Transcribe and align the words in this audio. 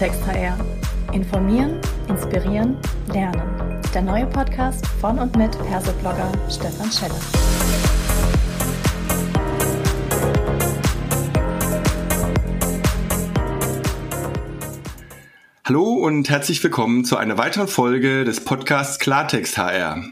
Klartext 0.00 0.26
HR. 0.26 0.56
Informieren, 1.12 1.78
inspirieren, 2.08 2.78
lernen. 3.12 3.82
Der 3.92 4.00
neue 4.00 4.24
Podcast 4.24 4.86
von 4.86 5.18
und 5.18 5.36
mit 5.36 5.50
Persoblogger 5.68 6.32
Stefan 6.48 6.90
Scheller. 6.90 7.20
Hallo 15.66 15.92
und 15.92 16.30
herzlich 16.30 16.64
willkommen 16.64 17.04
zu 17.04 17.18
einer 17.18 17.36
weiteren 17.36 17.68
Folge 17.68 18.24
des 18.24 18.42
Podcasts 18.42 18.98
Klartext 19.00 19.58
HR. 19.58 20.02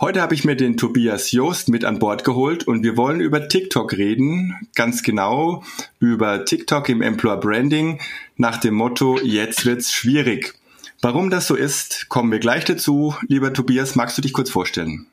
Heute 0.00 0.20
habe 0.20 0.34
ich 0.34 0.44
mir 0.44 0.56
den 0.56 0.76
Tobias 0.76 1.30
Joost 1.30 1.68
mit 1.68 1.84
an 1.84 2.00
Bord 2.00 2.24
geholt 2.24 2.66
und 2.66 2.82
wir 2.82 2.96
wollen 2.96 3.20
über 3.20 3.46
TikTok 3.46 3.92
reden, 3.96 4.56
ganz 4.74 5.04
genau 5.04 5.62
über 6.00 6.44
TikTok 6.44 6.88
im 6.88 7.00
Employer 7.00 7.36
Branding 7.36 8.00
nach 8.36 8.56
dem 8.56 8.74
Motto 8.74 9.20
Jetzt 9.22 9.64
wird's 9.66 9.92
schwierig. 9.92 10.54
Warum 11.00 11.30
das 11.30 11.46
so 11.46 11.54
ist, 11.54 12.08
kommen 12.08 12.32
wir 12.32 12.40
gleich 12.40 12.64
dazu. 12.64 13.14
Lieber 13.28 13.52
Tobias, 13.52 13.94
magst 13.94 14.18
du 14.18 14.22
dich 14.22 14.32
kurz 14.32 14.50
vorstellen? 14.50 15.06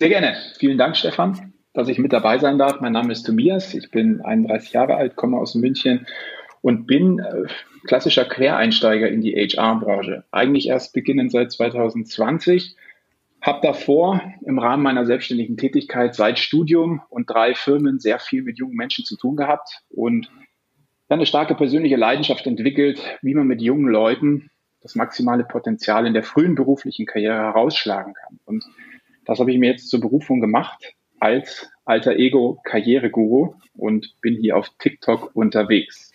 Sehr 0.00 0.08
gerne. 0.08 0.34
Vielen 0.58 0.78
Dank, 0.78 0.96
Stefan, 0.96 1.52
dass 1.72 1.86
ich 1.86 1.98
mit 1.98 2.12
dabei 2.12 2.38
sein 2.38 2.58
darf. 2.58 2.80
Mein 2.80 2.92
Name 2.92 3.12
ist 3.12 3.22
Tobias. 3.22 3.72
Ich 3.72 3.92
bin 3.92 4.20
31 4.20 4.72
Jahre 4.72 4.96
alt, 4.96 5.14
komme 5.14 5.38
aus 5.38 5.54
München 5.54 6.08
und 6.60 6.88
bin 6.88 7.20
äh, 7.20 7.44
klassischer 7.86 8.24
Quereinsteiger 8.24 9.08
in 9.08 9.20
die 9.20 9.34
HR-Branche. 9.34 10.24
Eigentlich 10.32 10.66
erst 10.66 10.92
beginnend 10.92 11.30
seit 11.30 11.52
2020 11.52 12.74
habe 13.42 13.60
davor 13.60 14.22
im 14.46 14.58
Rahmen 14.60 14.84
meiner 14.84 15.04
selbstständigen 15.04 15.56
Tätigkeit 15.56 16.14
seit 16.14 16.38
Studium 16.38 17.02
und 17.08 17.28
drei 17.28 17.54
Firmen 17.54 17.98
sehr 17.98 18.20
viel 18.20 18.42
mit 18.42 18.58
jungen 18.58 18.76
Menschen 18.76 19.04
zu 19.04 19.16
tun 19.16 19.36
gehabt 19.36 19.82
und 19.90 20.30
dann 21.08 21.18
eine 21.18 21.26
starke 21.26 21.54
persönliche 21.54 21.96
Leidenschaft 21.96 22.46
entwickelt, 22.46 23.02
wie 23.20 23.34
man 23.34 23.46
mit 23.46 23.60
jungen 23.60 23.88
Leuten 23.88 24.50
das 24.80 24.94
maximale 24.94 25.44
Potenzial 25.44 26.06
in 26.06 26.14
der 26.14 26.22
frühen 26.22 26.54
beruflichen 26.54 27.04
Karriere 27.04 27.34
herausschlagen 27.34 28.14
kann. 28.14 28.38
Und 28.44 28.64
das 29.24 29.40
habe 29.40 29.52
ich 29.52 29.58
mir 29.58 29.72
jetzt 29.72 29.90
zur 29.90 30.00
Berufung 30.00 30.40
gemacht 30.40 30.94
als 31.18 31.68
alter 31.84 32.16
Ego 32.16 32.60
Karriereguru 32.64 33.54
und 33.74 34.14
bin 34.20 34.36
hier 34.36 34.56
auf 34.56 34.70
TikTok 34.78 35.34
unterwegs. 35.34 36.11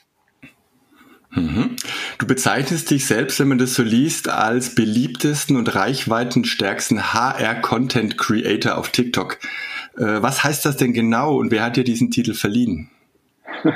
Mhm. 1.37 1.75
Du 2.17 2.25
bezeichnest 2.25 2.89
dich 2.89 3.05
selbst, 3.05 3.39
wenn 3.39 3.47
man 3.47 3.57
das 3.57 3.75
so 3.75 3.83
liest, 3.83 4.29
als 4.29 4.73
beliebtesten 4.75 5.55
und 5.55 5.73
reichweitenstärksten 5.73 7.13
HR-Content 7.13 8.17
Creator 8.17 8.77
auf 8.77 8.89
TikTok. 8.89 9.37
Äh, 9.97 10.21
was 10.21 10.43
heißt 10.43 10.65
das 10.65 10.77
denn 10.77 10.93
genau 10.93 11.37
und 11.37 11.51
wer 11.51 11.63
hat 11.63 11.77
dir 11.77 11.83
diesen 11.83 12.11
Titel 12.11 12.33
verliehen? 12.33 12.89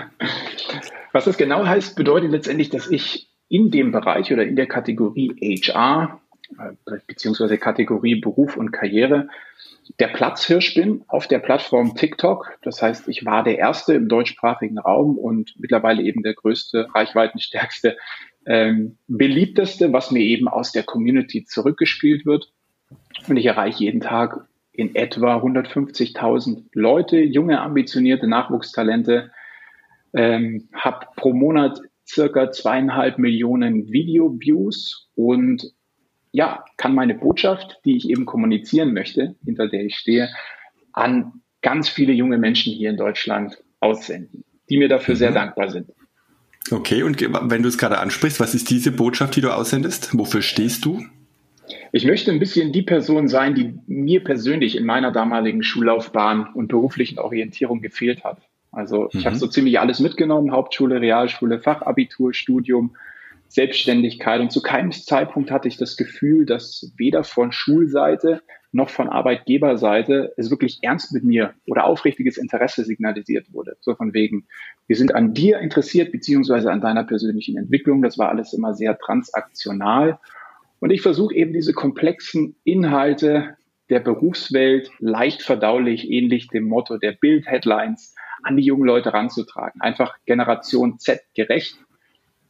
Was 1.13 1.25
das 1.25 1.37
genau 1.37 1.65
heißt, 1.65 1.95
bedeutet 1.97 2.31
letztendlich, 2.31 2.69
dass 2.69 2.89
ich 2.89 3.27
in 3.49 3.69
dem 3.69 3.91
Bereich 3.91 4.31
oder 4.31 4.45
in 4.45 4.55
der 4.55 4.67
Kategorie 4.67 5.59
HR 5.61 6.21
beziehungsweise 7.07 7.57
Kategorie 7.57 8.15
Beruf 8.15 8.57
und 8.57 8.71
Karriere 8.71 9.27
der 9.99 10.07
Platzhirsch 10.07 10.73
bin 10.75 11.03
auf 11.07 11.27
der 11.27 11.39
Plattform 11.39 11.95
TikTok. 11.95 12.57
Das 12.61 12.81
heißt, 12.81 13.07
ich 13.07 13.25
war 13.25 13.43
der 13.43 13.57
Erste 13.57 13.93
im 13.93 14.07
deutschsprachigen 14.07 14.77
Raum 14.77 15.17
und 15.17 15.53
mittlerweile 15.57 16.03
eben 16.03 16.23
der 16.23 16.33
größte, 16.33 16.87
reichweitenstärkste, 16.93 17.97
ähm, 18.45 18.97
beliebteste, 19.07 19.91
was 19.93 20.11
mir 20.11 20.21
eben 20.21 20.47
aus 20.47 20.71
der 20.71 20.83
Community 20.83 21.45
zurückgespielt 21.45 22.25
wird. 22.25 22.51
Und 23.27 23.37
ich 23.37 23.45
erreiche 23.45 23.83
jeden 23.83 24.01
Tag 24.01 24.47
in 24.71 24.95
etwa 24.95 25.37
150.000 25.37 26.63
Leute, 26.73 27.19
junge, 27.19 27.59
ambitionierte 27.59 28.27
Nachwuchstalente, 28.27 29.31
ähm, 30.13 30.69
habe 30.73 31.07
pro 31.15 31.33
Monat 31.33 31.79
circa 32.07 32.51
zweieinhalb 32.51 33.17
Millionen 33.17 33.91
Video-Views 33.91 35.09
und 35.15 35.73
ja, 36.31 36.63
kann 36.77 36.95
meine 36.95 37.15
Botschaft, 37.15 37.79
die 37.85 37.97
ich 37.97 38.09
eben 38.09 38.25
kommunizieren 38.25 38.93
möchte, 38.93 39.35
hinter 39.43 39.67
der 39.67 39.85
ich 39.85 39.97
stehe, 39.97 40.29
an 40.93 41.41
ganz 41.61 41.89
viele 41.89 42.13
junge 42.13 42.37
Menschen 42.37 42.73
hier 42.73 42.89
in 42.89 42.97
Deutschland 42.97 43.57
aussenden, 43.79 44.43
die 44.69 44.77
mir 44.77 44.87
dafür 44.87 45.15
mhm. 45.15 45.19
sehr 45.19 45.31
dankbar 45.31 45.69
sind. 45.69 45.91
Okay, 46.69 47.03
und 47.03 47.19
wenn 47.21 47.63
du 47.63 47.69
es 47.69 47.77
gerade 47.77 47.97
ansprichst, 47.97 48.39
was 48.39 48.53
ist 48.53 48.69
diese 48.69 48.91
Botschaft, 48.91 49.35
die 49.35 49.41
du 49.41 49.53
aussendest? 49.53 50.17
Wofür 50.17 50.41
stehst 50.41 50.85
du? 50.85 51.03
Ich 51.91 52.05
möchte 52.05 52.31
ein 52.31 52.39
bisschen 52.39 52.71
die 52.71 52.83
Person 52.83 53.27
sein, 53.27 53.55
die 53.55 53.73
mir 53.87 54.23
persönlich 54.23 54.77
in 54.77 54.85
meiner 54.85 55.11
damaligen 55.11 55.63
Schullaufbahn 55.63 56.47
und 56.53 56.67
beruflichen 56.67 57.19
Orientierung 57.19 57.81
gefehlt 57.81 58.23
hat. 58.23 58.41
Also 58.71 59.09
ich 59.11 59.21
mhm. 59.21 59.25
habe 59.25 59.35
so 59.35 59.47
ziemlich 59.47 59.79
alles 59.79 59.99
mitgenommen, 59.99 60.51
Hauptschule, 60.51 61.01
Realschule, 61.01 61.59
Fachabitur, 61.59 62.33
Studium, 62.33 62.95
Selbstständigkeit. 63.51 64.39
Und 64.39 64.51
zu 64.51 64.61
keinem 64.61 64.91
Zeitpunkt 64.91 65.51
hatte 65.51 65.67
ich 65.67 65.77
das 65.77 65.97
Gefühl, 65.97 66.45
dass 66.45 66.91
weder 66.95 67.23
von 67.23 67.51
Schulseite 67.51 68.41
noch 68.71 68.89
von 68.89 69.09
Arbeitgeberseite 69.09 70.33
es 70.37 70.49
wirklich 70.49 70.79
ernst 70.81 71.11
mit 71.11 71.25
mir 71.25 71.53
oder 71.67 71.85
aufrichtiges 71.85 72.37
Interesse 72.37 72.85
signalisiert 72.85 73.51
wurde. 73.51 73.75
So 73.81 73.95
von 73.95 74.13
wegen, 74.13 74.47
wir 74.87 74.95
sind 74.95 75.13
an 75.13 75.33
dir 75.33 75.59
interessiert, 75.59 76.13
beziehungsweise 76.13 76.71
an 76.71 76.79
deiner 76.79 77.03
persönlichen 77.03 77.57
Entwicklung. 77.57 78.01
Das 78.01 78.17
war 78.17 78.29
alles 78.29 78.53
immer 78.53 78.73
sehr 78.73 78.97
transaktional. 78.97 80.19
Und 80.79 80.91
ich 80.91 81.01
versuche 81.01 81.35
eben 81.35 81.51
diese 81.51 81.73
komplexen 81.73 82.55
Inhalte 82.63 83.57
der 83.89 83.99
Berufswelt 83.99 84.89
leicht 84.99 85.41
verdaulich, 85.41 86.09
ähnlich 86.09 86.47
dem 86.47 86.63
Motto 86.63 86.97
der 86.97 87.11
Bild-Headlines, 87.11 88.15
an 88.43 88.55
die 88.55 88.63
jungen 88.63 88.85
Leute 88.85 89.13
ranzutragen. 89.13 89.81
Einfach 89.81 90.15
Generation 90.25 90.97
Z 90.97 91.19
gerecht. 91.35 91.75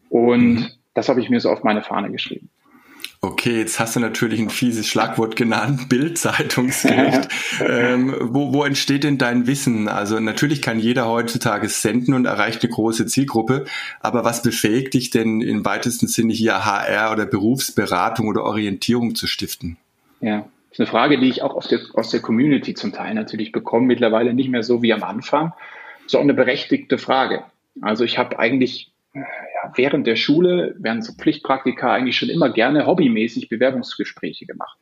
Und 0.10 0.54
mhm. 0.54 0.68
Das 0.94 1.10
habe 1.10 1.22
ich 1.22 1.30
mir 1.30 1.40
so 1.40 1.50
auf 1.50 1.64
meine 1.64 1.82
Fahne 1.82 2.12
geschrieben. 2.12 2.50
Okay, 3.24 3.60
jetzt 3.60 3.80
hast 3.80 3.96
du 3.96 4.00
natürlich 4.00 4.40
ein 4.40 4.50
fieses 4.50 4.88
Schlagwort 4.88 5.36
genannt, 5.36 5.90
Bildzeitungsgericht. 5.90 7.30
ähm, 7.60 8.16
wo, 8.20 8.52
wo 8.52 8.64
entsteht 8.64 9.04
denn 9.04 9.20
dein 9.20 9.46
Wissen? 9.46 9.88
Also 9.88 10.20
natürlich 10.20 10.64
kann 10.64 10.80
jeder 10.80 11.08
heutzutage 11.08 11.70
senden 11.70 12.16
und 12.16 12.26
erreicht 12.26 12.64
eine 12.64 12.74
große 12.74 13.06
Zielgruppe, 13.06 13.66
aber 14.00 14.24
was 14.24 14.42
befähigt 14.42 14.96
dich 14.96 15.12
denn 15.12 15.42
im 15.42 15.64
weitesten 15.66 16.08
Sinne 16.08 16.34
hier 16.34 16.66
HR 16.66 17.12
oder 17.12 17.28
Berufsberatung 17.28 18.28
oder 18.28 18.44
Orientierung 18.44 19.14
zu 19.14 19.28
stiften? 19.28 19.78
Ja, 20.20 20.40
das 20.70 20.72
ist 20.72 20.80
eine 20.80 20.88
Frage, 20.88 21.20
die 21.20 21.30
ich 21.30 21.44
auch 21.44 21.64
der, 21.68 21.80
aus 21.94 22.10
der 22.10 22.22
Community 22.22 22.74
zum 22.74 22.92
Teil 22.92 23.14
natürlich 23.14 23.52
bekomme, 23.52 23.86
mittlerweile 23.86 24.34
nicht 24.34 24.50
mehr 24.50 24.64
so 24.64 24.82
wie 24.82 24.94
am 24.94 25.04
Anfang. 25.04 25.54
Auch 26.14 26.20
eine 26.20 26.34
berechtigte 26.34 26.98
Frage. 26.98 27.44
Also 27.80 28.04
ich 28.04 28.18
habe 28.18 28.38
eigentlich 28.38 28.92
während 29.76 30.08
der 30.08 30.16
Schule, 30.16 30.76
während 30.80 31.04
so 31.04 31.14
Pflichtpraktika 31.14 31.94
eigentlich 31.94 32.18
schon 32.18 32.30
immer 32.30 32.52
gerne 32.52 32.86
hobbymäßig 32.86 33.50
Bewerbungsgespräche 33.50 34.46
gemacht. 34.46 34.78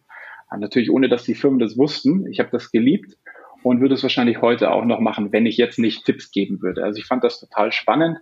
natürlich 0.57 0.91
ohne, 0.91 1.09
dass 1.09 1.23
die 1.23 1.35
Firmen 1.35 1.59
das 1.59 1.77
wussten. 1.77 2.27
Ich 2.27 2.39
habe 2.39 2.49
das 2.51 2.71
geliebt 2.71 3.17
und 3.63 3.81
würde 3.81 3.95
es 3.95 4.03
wahrscheinlich 4.03 4.41
heute 4.41 4.71
auch 4.71 4.85
noch 4.85 4.99
machen, 4.99 5.31
wenn 5.31 5.45
ich 5.45 5.57
jetzt 5.57 5.79
nicht 5.79 6.05
Tipps 6.05 6.31
geben 6.31 6.61
würde. 6.61 6.83
Also 6.83 6.99
ich 6.99 7.05
fand 7.05 7.23
das 7.23 7.39
total 7.39 7.71
spannend, 7.71 8.19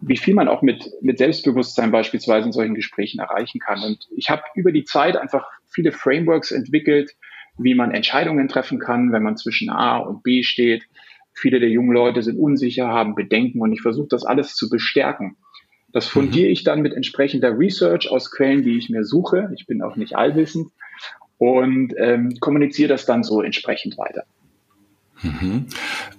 wie 0.00 0.16
viel 0.16 0.34
man 0.34 0.48
auch 0.48 0.62
mit, 0.62 0.90
mit 1.02 1.18
Selbstbewusstsein 1.18 1.90
beispielsweise 1.90 2.46
in 2.46 2.52
solchen 2.52 2.74
Gesprächen 2.74 3.20
erreichen 3.20 3.60
kann. 3.60 3.82
Und 3.82 4.08
ich 4.16 4.30
habe 4.30 4.42
über 4.54 4.72
die 4.72 4.84
Zeit 4.84 5.16
einfach 5.16 5.46
viele 5.66 5.92
Frameworks 5.92 6.50
entwickelt, 6.50 7.12
wie 7.58 7.74
man 7.74 7.92
Entscheidungen 7.92 8.48
treffen 8.48 8.78
kann, 8.78 9.12
wenn 9.12 9.22
man 9.22 9.36
zwischen 9.36 9.70
A 9.70 9.98
und 9.98 10.22
B 10.22 10.42
steht, 10.42 10.86
Viele 11.38 11.60
der 11.60 11.68
jungen 11.68 11.92
Leute 11.92 12.22
sind 12.22 12.38
unsicher, 12.38 12.88
haben 12.88 13.14
Bedenken 13.14 13.60
und 13.60 13.70
ich 13.70 13.82
versuche 13.82 14.08
das 14.08 14.24
alles 14.24 14.54
zu 14.54 14.70
bestärken. 14.70 15.36
Das 15.96 16.08
fundiere 16.08 16.50
ich 16.50 16.62
dann 16.62 16.82
mit 16.82 16.92
entsprechender 16.92 17.58
Research 17.58 18.10
aus 18.10 18.30
Quellen, 18.30 18.62
die 18.62 18.76
ich 18.76 18.90
mir 18.90 19.02
suche. 19.02 19.50
Ich 19.56 19.66
bin 19.66 19.80
auch 19.80 19.96
nicht 19.96 20.14
allwissend 20.14 20.68
und 21.38 21.94
ähm, 21.96 22.36
kommuniziere 22.38 22.90
das 22.90 23.06
dann 23.06 23.22
so 23.22 23.40
entsprechend 23.40 23.96
weiter. 23.96 24.24
Mhm. 25.22 25.68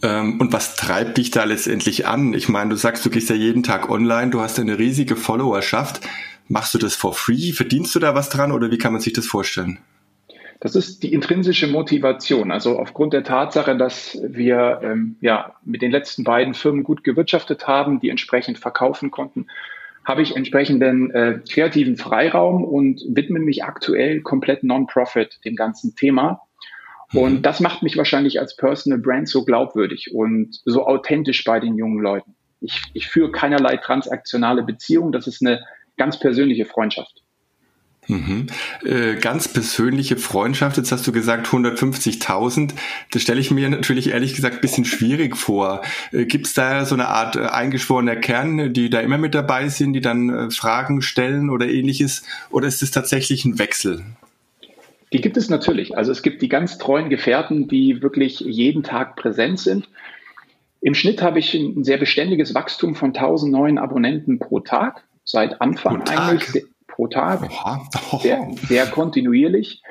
Ähm, 0.01 0.41
und 0.41 0.51
was 0.51 0.77
treibt 0.77 1.19
dich 1.19 1.29
da 1.29 1.44
letztendlich 1.44 2.07
an? 2.07 2.33
Ich 2.33 2.50
meine, 2.50 2.71
du 2.71 2.75
sagst, 2.75 3.06
du 3.06 3.12
gehst 3.12 3.29
ja 3.29 3.35
jeden 3.35 3.62
Tag 3.62 3.91
online, 3.91 4.31
du 4.31 4.41
hast 4.41 4.59
eine 4.59 4.79
riesige 4.79 5.15
Followerschaft. 5.15 6.01
Machst 6.47 6.73
du 6.73 6.80
das 6.80 6.95
for 6.95 7.13
free? 7.13 7.51
Verdienst 7.51 7.94
du 7.94 8.00
da 8.00 8.15
was 8.15 8.30
dran 8.30 8.51
oder 8.51 8.71
wie 8.71 8.80
kann 8.80 8.94
man 8.94 9.01
sich 9.03 9.13
das 9.13 9.27
vorstellen? 9.27 9.77
Das 10.59 10.75
ist 10.75 11.04
die 11.04 11.13
intrinsische 11.13 11.68
Motivation. 11.68 12.51
Also 12.51 12.80
aufgrund 12.80 13.13
der 13.13 13.24
Tatsache, 13.24 13.77
dass 13.77 14.19
wir 14.24 14.80
ähm, 14.83 15.18
ja 15.21 15.56
mit 15.63 15.81
den 15.81 15.92
letzten 15.92 16.24
beiden 16.24 16.54
Firmen 16.54 16.83
gut 16.83 17.04
gewirtschaftet 17.04 17.68
haben, 17.68 18.00
die 18.00 18.09
entsprechend 18.09 18.57
verkaufen 18.57 19.12
konnten, 19.12 19.48
habe 20.04 20.21
ich 20.21 20.36
entsprechenden 20.36 21.12
äh, 21.12 21.39
kreativen 21.51 21.98
Freiraum 21.98 22.63
und 22.63 23.04
widme 23.09 23.39
mich 23.39 23.65
aktuell 23.65 24.21
komplett 24.21 24.63
Non-Profit 24.63 25.39
dem 25.45 25.56
ganzen 25.56 25.95
Thema. 25.95 26.42
Und 27.13 27.33
mhm. 27.33 27.42
das 27.42 27.59
macht 27.59 27.83
mich 27.83 27.98
wahrscheinlich 27.98 28.39
als 28.39 28.56
Personal 28.56 29.00
Brand 29.00 29.30
so 29.30 29.45
glaubwürdig 29.45 30.13
und 30.13 30.59
so 30.65 30.88
authentisch 30.88 31.44
bei 31.44 31.59
den 31.59 31.77
jungen 31.77 32.00
Leuten. 32.00 32.36
Ich, 32.62 32.81
ich 32.94 33.07
führe 33.07 33.31
keinerlei 33.31 33.77
transaktionale 33.77 34.63
Beziehung. 34.63 35.12
Das 35.12 35.27
ist 35.27 35.45
eine 35.45 35.63
ganz 35.98 36.19
persönliche 36.19 36.65
Freundschaft. 36.65 37.24
Mhm. 38.07 38.48
Äh, 38.86 39.15
ganz 39.15 39.48
persönliche 39.48 40.18
Freundschaft, 40.18 40.77
jetzt 40.77 40.92
hast 40.92 41.06
du 41.06 41.12
gesagt 41.12 41.48
150.000. 41.48 42.74
Das 43.12 43.21
stelle 43.21 43.39
ich 43.39 43.51
mir 43.51 43.69
natürlich 43.69 44.12
ehrlich 44.12 44.33
gesagt 44.33 44.56
ein 44.56 44.62
bisschen 44.62 44.86
schwierig 44.86 45.36
vor. 45.36 45.81
Äh, 46.12 46.25
Gibt 46.25 46.48
es 46.48 46.54
da 46.54 46.86
so 46.86 46.95
eine 46.95 47.09
Art 47.09 47.36
äh, 47.36 47.42
eingeschworener 47.42 48.15
Kern, 48.15 48.74
die 48.74 48.89
da 48.89 49.01
immer 49.01 49.18
mit 49.18 49.36
dabei 49.36 49.68
sind, 49.68 49.94
die 49.94 50.01
dann 50.01 50.30
äh, 50.30 50.51
Fragen 50.51 51.01
stellen 51.01 51.50
oder 51.50 51.68
ähnliches? 51.68 52.24
Oder 52.50 52.68
ist 52.68 52.81
es 52.81 52.92
tatsächlich 52.92 53.44
ein 53.45 53.59
Wechsel? 53.59 54.04
Die 55.13 55.21
gibt 55.21 55.38
es 55.38 55.50
natürlich. 55.50 55.98
Also 55.98 56.12
es 56.12 56.21
gibt 56.21 56.42
die 56.42 56.50
ganz 56.50 56.77
treuen 56.77 57.09
Gefährten, 57.09 57.68
die 57.68 58.01
wirklich 58.01 58.39
jeden 58.39 58.83
Tag 58.83 59.15
präsent 59.15 59.59
sind. 59.59 59.89
Im 60.81 60.94
Schnitt 60.94 61.21
habe 61.21 61.39
ich 61.39 61.54
ein 61.54 61.83
sehr 61.83 61.98
beständiges 61.98 62.54
Wachstum 62.54 62.95
von 62.95 63.09
1000 63.09 63.51
neuen 63.51 63.77
Abonnenten 63.77 64.39
pro 64.39 64.59
Tag 64.59 65.04
seit 65.24 65.59
Anfang 65.62 66.01
eigentlich. 66.04 66.65
Tag? 67.05 67.41
Pro 67.41 67.49
Tag. 67.49 67.81
Oh. 68.11 68.17
Sehr, 68.21 68.49
sehr 68.67 68.88
kontinuierlich. 68.88 69.83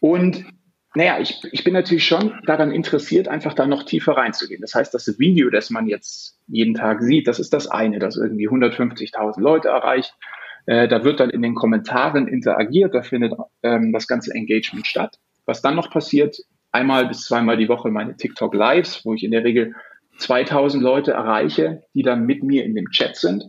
Und 0.00 0.46
naja, 0.94 1.18
ich, 1.20 1.42
ich 1.52 1.64
bin 1.64 1.74
natürlich 1.74 2.06
schon 2.06 2.34
daran 2.46 2.70
interessiert, 2.70 3.28
einfach 3.28 3.54
da 3.54 3.66
noch 3.66 3.82
tiefer 3.84 4.12
reinzugehen. 4.12 4.60
Das 4.60 4.74
heißt, 4.74 4.92
das 4.92 5.18
Video, 5.18 5.50
das 5.50 5.70
man 5.70 5.86
jetzt 5.86 6.38
jeden 6.48 6.74
Tag 6.74 7.02
sieht, 7.02 7.28
das 7.28 7.38
ist 7.38 7.52
das 7.52 7.66
eine, 7.66 7.98
das 7.98 8.16
irgendwie 8.16 8.48
150.000 8.48 9.40
Leute 9.40 9.68
erreicht. 9.68 10.14
Äh, 10.66 10.88
da 10.88 11.02
wird 11.04 11.20
dann 11.20 11.30
in 11.30 11.42
den 11.42 11.54
Kommentaren 11.54 12.28
interagiert, 12.28 12.94
da 12.94 13.02
findet 13.02 13.32
ähm, 13.62 13.92
das 13.92 14.06
ganze 14.06 14.32
Engagement 14.34 14.86
statt. 14.86 15.18
Was 15.44 15.62
dann 15.62 15.76
noch 15.76 15.90
passiert, 15.90 16.36
einmal 16.72 17.08
bis 17.08 17.24
zweimal 17.24 17.56
die 17.56 17.68
Woche 17.68 17.90
meine 17.90 18.16
TikTok 18.16 18.54
Lives, 18.54 19.04
wo 19.04 19.14
ich 19.14 19.24
in 19.24 19.30
der 19.30 19.44
Regel 19.44 19.74
2000 20.18 20.82
Leute 20.82 21.12
erreiche, 21.12 21.82
die 21.94 22.02
dann 22.02 22.26
mit 22.26 22.42
mir 22.42 22.64
in 22.64 22.74
dem 22.74 22.90
Chat 22.90 23.16
sind. 23.16 23.44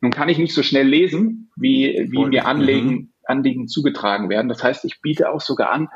Nun 0.00 0.12
kann 0.12 0.28
ich 0.28 0.38
nicht 0.38 0.54
so 0.54 0.62
schnell 0.62 0.86
lesen, 0.86 1.50
wie, 1.56 2.08
wie 2.10 2.26
mir 2.26 2.46
Anliegen. 2.46 3.12
Anliegen 3.24 3.66
zugetragen 3.66 4.28
werden. 4.28 4.48
Das 4.48 4.62
heißt, 4.62 4.84
ich 4.84 5.00
biete 5.00 5.30
auch 5.30 5.40
sogar 5.40 5.72
an, 5.72 5.88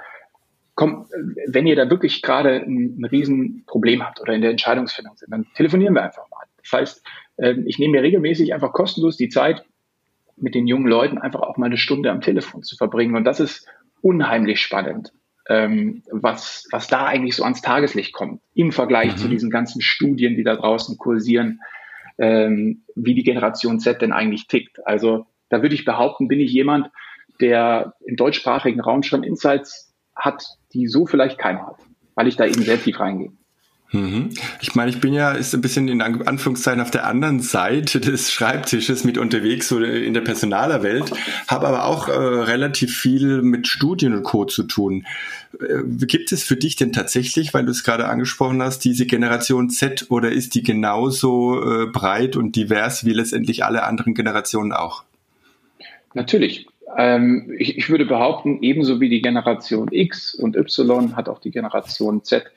komm, 0.75 1.07
wenn 1.47 1.67
ihr 1.67 1.77
da 1.77 1.89
wirklich 1.89 2.23
gerade 2.23 2.57
ein, 2.57 2.99
ein 2.99 3.05
Riesenproblem 3.05 4.03
habt 4.03 4.21
oder 4.21 4.33
in 4.33 4.41
der 4.41 4.51
Entscheidungsfindung 4.51 5.17
sind, 5.17 5.31
dann 5.31 5.47
telefonieren 5.55 5.95
wir 5.95 6.03
einfach 6.03 6.29
mal. 6.29 6.45
Das 6.61 6.73
heißt, 6.73 7.07
ähm, 7.39 7.69
ich 7.69 7.79
nehme 7.79 7.93
mir 7.93 8.03
regelmäßig 8.03 8.53
einfach 8.53 8.73
kostenlos 8.73 9.17
die 9.17 9.29
Zeit, 9.29 9.65
mit 10.37 10.57
den 10.57 10.67
jungen 10.67 10.89
Leuten 10.89 11.19
einfach 11.19 11.43
auch 11.43 11.57
mal 11.57 11.67
eine 11.67 11.77
Stunde 11.77 12.11
am 12.11 12.21
Telefon 12.21 12.65
zu 12.65 12.77
verbringen. 12.77 13.15
Und 13.15 13.23
das 13.23 13.39
ist 13.39 13.69
unheimlich 14.01 14.61
spannend 14.61 15.13
ähm, 15.51 16.03
was, 16.11 16.69
was 16.71 16.87
da 16.87 17.07
eigentlich 17.07 17.35
so 17.35 17.43
ans 17.43 17.61
Tageslicht 17.61 18.13
kommt 18.13 18.41
im 18.55 18.71
Vergleich 18.71 19.13
mhm. 19.13 19.17
zu 19.17 19.29
diesen 19.29 19.51
ganzen 19.51 19.81
Studien, 19.83 20.37
die 20.37 20.45
da 20.45 20.55
draußen 20.55 20.97
kursieren, 20.97 21.61
ähm, 22.21 22.85
wie 22.95 23.15
die 23.15 23.25
Generation 23.25 23.81
Z 23.81 24.03
denn 24.03 24.13
eigentlich 24.13 24.47
tickt. 24.47 24.87
Also 24.87 25.27
da 25.49 25.63
würde 25.63 25.75
ich 25.75 25.85
behaupten, 25.85 26.29
bin 26.29 26.39
ich 26.39 26.53
jemand, 26.53 26.91
der 27.41 27.95
im 28.05 28.17
deutschsprachigen 28.17 28.81
Raum 28.81 29.03
schon 29.03 29.25
Insights 29.25 29.95
hat, 30.15 30.45
die 30.75 30.87
so 30.87 31.07
vielleicht 31.07 31.39
keiner 31.39 31.67
hat, 31.67 31.77
weil 32.15 32.29
ich 32.29 32.37
da 32.37 32.45
eben 32.45 32.63
sehr 32.63 32.81
tief 32.81 33.01
reingehe. 33.01 33.33
Mhm. 33.93 34.31
Ich 34.61 34.77
meine, 34.77 34.91
ich 34.91 35.01
bin 35.01 35.13
ja 35.13 35.33
ist 35.33 35.53
ein 35.53 35.61
bisschen 35.61 35.89
in 35.89 36.01
Anführungszeichen 36.01 36.81
auf 36.81 36.93
der 36.93 37.07
anderen 37.07 37.41
Seite 37.41 38.01
des 38.01 38.33
Schreibtisches 38.33 39.05
mit 39.05 39.19
unterwegs 39.19 39.69
so 39.69 39.81
in 39.81 40.15
der 40.15 40.21
Personalerwelt, 40.21 41.11
habe 41.49 41.67
aber 41.67 41.85
auch 41.85 42.09
äh, 42.09 42.13
relativ 42.13 42.97
viel 42.97 43.43
mit 43.43 43.67
Studien 43.67 44.15
und 44.15 44.23
Co. 44.23 44.45
zu 44.45 44.63
tun. 44.63 45.07
Äh, 45.61 46.07
gibt 46.07 46.31
es 46.31 46.45
für 46.45 46.57
dich 46.57 46.77
denn 46.77 46.93
tatsächlich, 46.93 47.53
weil 47.53 47.65
du 47.65 47.73
es 47.73 47.83
gerade 47.83 48.07
angesprochen 48.07 48.63
hast, 48.63 48.85
diese 48.85 49.07
Generation 49.07 49.71
Z 49.71 50.07
oder 50.11 50.31
ist 50.31 50.55
die 50.55 50.63
genauso 50.63 51.61
äh, 51.61 51.87
breit 51.87 52.37
und 52.37 52.55
divers 52.55 53.05
wie 53.05 53.13
letztendlich 53.13 53.65
alle 53.65 53.83
anderen 53.83 54.15
Generationen 54.15 54.73
auch? 54.73 55.03
Natürlich. 56.15 56.67
Ähm, 56.97 57.53
ich, 57.59 57.77
ich 57.77 57.89
würde 57.89 58.05
behaupten, 58.05 58.63
ebenso 58.63 59.01
wie 59.01 59.09
die 59.09 59.23
Generation 59.23 59.89
X 59.91 60.35
und 60.35 60.57
Y 60.57 61.17
hat 61.17 61.29
auch 61.29 61.41
die 61.41 61.51
Generation 61.51 62.25
Z 62.25 62.51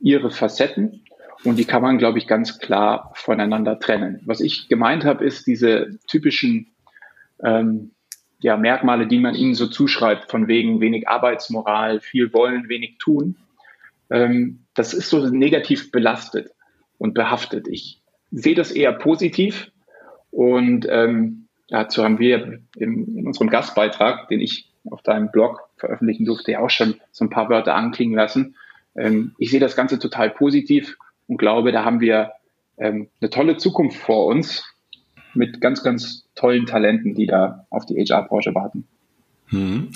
ihre 0.00 0.30
Facetten 0.30 1.02
und 1.44 1.58
die 1.58 1.64
kann 1.64 1.82
man, 1.82 1.98
glaube 1.98 2.18
ich, 2.18 2.26
ganz 2.26 2.58
klar 2.58 3.12
voneinander 3.14 3.78
trennen. 3.78 4.20
Was 4.24 4.40
ich 4.40 4.68
gemeint 4.68 5.04
habe, 5.04 5.24
ist 5.24 5.46
diese 5.46 5.98
typischen 6.06 6.68
ähm, 7.42 7.92
ja, 8.40 8.56
Merkmale, 8.56 9.06
die 9.06 9.18
man 9.18 9.34
ihnen 9.34 9.54
so 9.54 9.66
zuschreibt, 9.66 10.30
von 10.30 10.48
wegen 10.48 10.80
wenig 10.80 11.08
Arbeitsmoral, 11.08 12.00
viel 12.00 12.32
wollen, 12.32 12.68
wenig 12.68 12.98
tun. 12.98 13.36
Ähm, 14.10 14.64
das 14.74 14.94
ist 14.94 15.10
so 15.10 15.28
negativ 15.28 15.90
belastet 15.90 16.50
und 16.98 17.14
behaftet. 17.14 17.68
Ich 17.68 18.00
sehe 18.30 18.54
das 18.54 18.70
eher 18.72 18.92
positiv 18.92 19.70
und 20.30 20.86
ähm, 20.90 21.48
dazu 21.68 22.04
haben 22.04 22.18
wir 22.18 22.60
im, 22.76 23.16
in 23.16 23.26
unserem 23.26 23.50
Gastbeitrag, 23.50 24.28
den 24.28 24.40
ich 24.40 24.70
auf 24.90 25.02
deinem 25.02 25.30
Blog 25.30 25.68
veröffentlichen 25.76 26.24
durfte, 26.24 26.52
ja 26.52 26.60
auch 26.60 26.70
schon 26.70 26.94
so 27.12 27.24
ein 27.24 27.30
paar 27.30 27.48
Wörter 27.48 27.74
anklingen 27.74 28.16
lassen. 28.16 28.56
Ähm, 28.98 29.34
ich 29.38 29.50
sehe 29.50 29.60
das 29.60 29.76
Ganze 29.76 29.98
total 29.98 30.30
positiv 30.30 30.96
und 31.26 31.38
glaube, 31.38 31.72
da 31.72 31.84
haben 31.84 32.00
wir 32.00 32.32
ähm, 32.78 33.08
eine 33.20 33.30
tolle 33.30 33.56
Zukunft 33.56 33.98
vor 33.98 34.26
uns 34.26 34.64
mit 35.34 35.60
ganz, 35.60 35.82
ganz 35.82 36.26
tollen 36.34 36.66
Talenten, 36.66 37.14
die 37.14 37.26
da 37.26 37.66
auf 37.70 37.86
die 37.86 37.94
HR-Branche 37.94 38.54
warten. 38.54 38.86
Hm. 39.50 39.88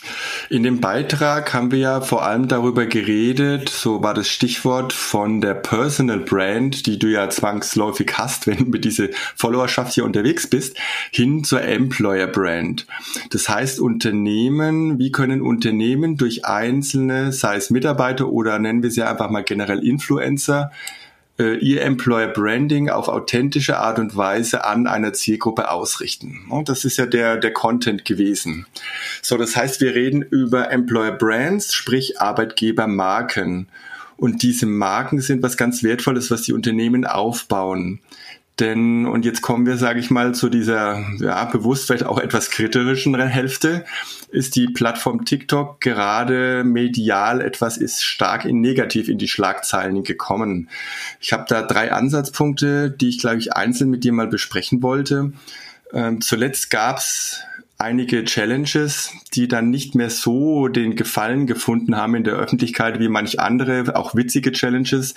In 0.49 0.62
dem 0.62 0.81
Beitrag 0.81 1.52
haben 1.52 1.70
wir 1.72 1.78
ja 1.78 2.00
vor 2.00 2.25
allem 2.25 2.49
darüber 2.49 2.87
geredet, 2.87 3.69
so 3.69 4.02
war 4.02 4.14
das 4.14 4.28
Stichwort 4.28 4.94
von 4.94 5.43
der 5.43 5.52
Personal 5.52 6.20
Brand, 6.20 6.87
die 6.87 6.99
du 6.99 7.08
ja 7.08 7.28
zwangsläufig 7.28 8.12
hast, 8.16 8.46
wenn 8.46 8.58
du 8.58 8.64
mit 8.64 8.84
dieser 8.84 9.08
Followerschaft 9.37 9.93
hier 9.93 10.04
unterwegs 10.04 10.46
bist, 10.46 10.78
hin 11.10 11.44
zur 11.44 11.62
Employer 11.62 12.28
Brand. 12.28 12.87
Das 13.31 13.49
heißt, 13.49 13.78
Unternehmen, 13.78 14.99
wie 14.99 15.12
können 15.12 15.43
Unternehmen 15.43 16.16
durch 16.16 16.46
einzelne, 16.46 17.32
sei 17.32 17.56
es 17.56 17.69
Mitarbeiter 17.69 18.28
oder 18.28 18.58
nennen 18.58 18.82
wir 18.82 18.90
sie 18.90 19.02
einfach 19.02 19.28
mal 19.28 19.44
generell 19.44 19.87
Influencer, 19.87 20.70
äh, 21.38 21.56
ihr 21.56 21.82
Employer 21.82 22.29
Branding 22.29 22.90
auf 22.90 23.08
authentische 23.08 23.79
Art 23.79 23.99
und 23.99 24.17
Weise 24.17 24.64
an 24.64 24.87
einer 24.87 25.12
Zielgruppe 25.12 25.70
ausrichten. 25.70 26.46
Und 26.49 26.69
das 26.69 26.84
ist 26.84 26.99
ja 26.99 27.06
der, 27.06 27.37
der 27.37 27.52
Content 27.52 28.05
gewesen. 28.05 28.67
So, 29.23 29.37
das 29.37 29.56
heißt, 29.56 29.81
wir 29.81 29.94
reden 29.94 30.23
über 30.23 30.70
Employer 30.70 31.12
Brands, 31.12 31.75
sprich 31.75 32.20
Arbeitgebermarken. 32.20 33.69
Und 34.17 34.43
diese 34.43 34.67
Marken 34.67 35.20
sind 35.20 35.43
was 35.43 35.56
ganz 35.56 35.82
Wertvolles, 35.82 36.31
was 36.31 36.43
die 36.43 36.52
Unternehmen 36.52 37.05
aufbauen. 37.06 38.00
Denn, 38.61 39.06
und 39.06 39.25
jetzt 39.25 39.40
kommen 39.40 39.67
wir, 39.67 39.78
sage 39.78 39.99
ich 39.99 40.11
mal, 40.11 40.35
zu 40.35 40.50
dieser 40.50 41.05
ja, 41.19 41.44
bewusst 41.46 41.87
vielleicht 41.87 42.05
auch 42.05 42.19
etwas 42.19 42.50
kritischeren 42.50 43.26
Hälfte, 43.26 43.85
ist 44.32 44.56
die 44.56 44.67
Plattform 44.67 45.25
TikTok 45.25 45.81
gerade 45.81 46.64
medial 46.64 47.40
etwas 47.40 47.76
ist 47.76 48.02
stark 48.02 48.44
in 48.44 48.61
negativ 48.61 49.08
in 49.08 49.19
die 49.19 49.29
Schlagzeilen 49.29 50.02
gekommen. 50.04 50.68
Ich 51.21 51.33
habe 51.33 51.45
da 51.49 51.62
drei 51.62 51.92
Ansatzpunkte, 51.92 52.90
die 52.90 53.11
ich, 53.11 53.18
glaube 53.18 53.38
ich, 53.38 53.52
einzeln 53.52 53.90
mit 53.90 54.04
dir 54.04 54.12
mal 54.12 54.26
besprechen 54.26 54.83
wollte. 54.83 55.33
Ähm, 55.92 56.21
zuletzt 56.23 56.71
gab's 56.71 57.42
einige 57.76 58.25
Challenges, 58.25 59.12
die 59.35 59.49
dann 59.49 59.71
nicht 59.71 59.95
mehr 59.95 60.09
so 60.09 60.68
den 60.68 60.97
Gefallen 60.97 61.47
gefunden 61.47 61.97
haben 61.97 62.14
in 62.14 62.25
der 62.25 62.35
Öffentlichkeit 62.35 63.00
wie 63.00 63.09
manch 63.09 63.40
andere, 63.40 63.97
auch 63.97 64.14
witzige 64.14 64.52
Challenges. 64.52 65.14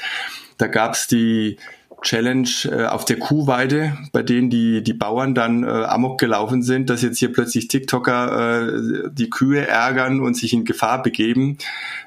Da 0.57 0.67
gab's 0.67 1.07
die 1.07 1.57
Challenge 2.05 2.47
äh, 2.65 2.85
auf 2.85 3.05
der 3.05 3.17
Kuhweide, 3.17 3.97
bei 4.11 4.21
denen 4.21 4.51
die, 4.51 4.83
die 4.83 4.93
Bauern 4.93 5.33
dann 5.33 5.63
äh, 5.63 5.67
amok 5.67 6.19
gelaufen 6.19 6.61
sind, 6.61 6.89
dass 6.89 7.01
jetzt 7.01 7.17
hier 7.17 7.33
plötzlich 7.33 7.67
TikToker 7.67 8.67
äh, 8.67 9.09
die 9.11 9.29
Kühe 9.31 9.65
ärgern 9.65 10.21
und 10.21 10.35
sich 10.35 10.53
in 10.53 10.65
Gefahr 10.65 11.01
begeben. 11.01 11.57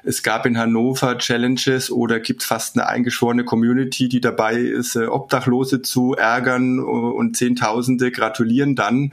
Es 0.03 0.23
gab 0.23 0.45
in 0.45 0.57
Hannover 0.57 1.17
Challenges 1.17 1.91
oder 1.91 2.21
gibt 2.21 2.43
fast 2.43 2.77
eine 2.77 2.87
eingeschworene 2.87 3.43
Community, 3.43 4.07
die 4.07 4.21
dabei 4.21 4.55
ist, 4.55 4.95
äh, 4.95 5.07
Obdachlose 5.07 5.81
zu 5.81 6.13
ärgern 6.13 6.79
und 6.79 7.35
Zehntausende 7.35 8.11
gratulieren 8.11 8.75
dann. 8.75 9.11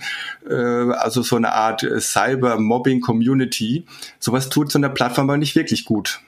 Äh, 0.48 0.54
also 0.54 1.22
so 1.22 1.34
eine 1.34 1.52
Art 1.52 1.82
äh, 1.82 2.00
Cyber-Mobbing-Community. 2.00 3.86
Sowas 4.20 4.50
tut 4.50 4.70
so 4.70 4.78
einer 4.78 4.90
Plattform 4.90 5.30
aber 5.30 5.38
nicht 5.38 5.56
wirklich 5.56 5.84
gut. 5.84 6.20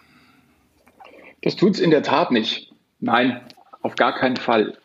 Das 1.43 1.55
tut's 1.55 1.79
in 1.79 1.91
der 1.91 2.03
Tat 2.03 2.33
nicht. 2.33 2.68
Nein, 3.01 3.41
auf 3.83 3.95
gar 3.97 4.15
keinen 4.15 4.37
Fall. 4.37 4.77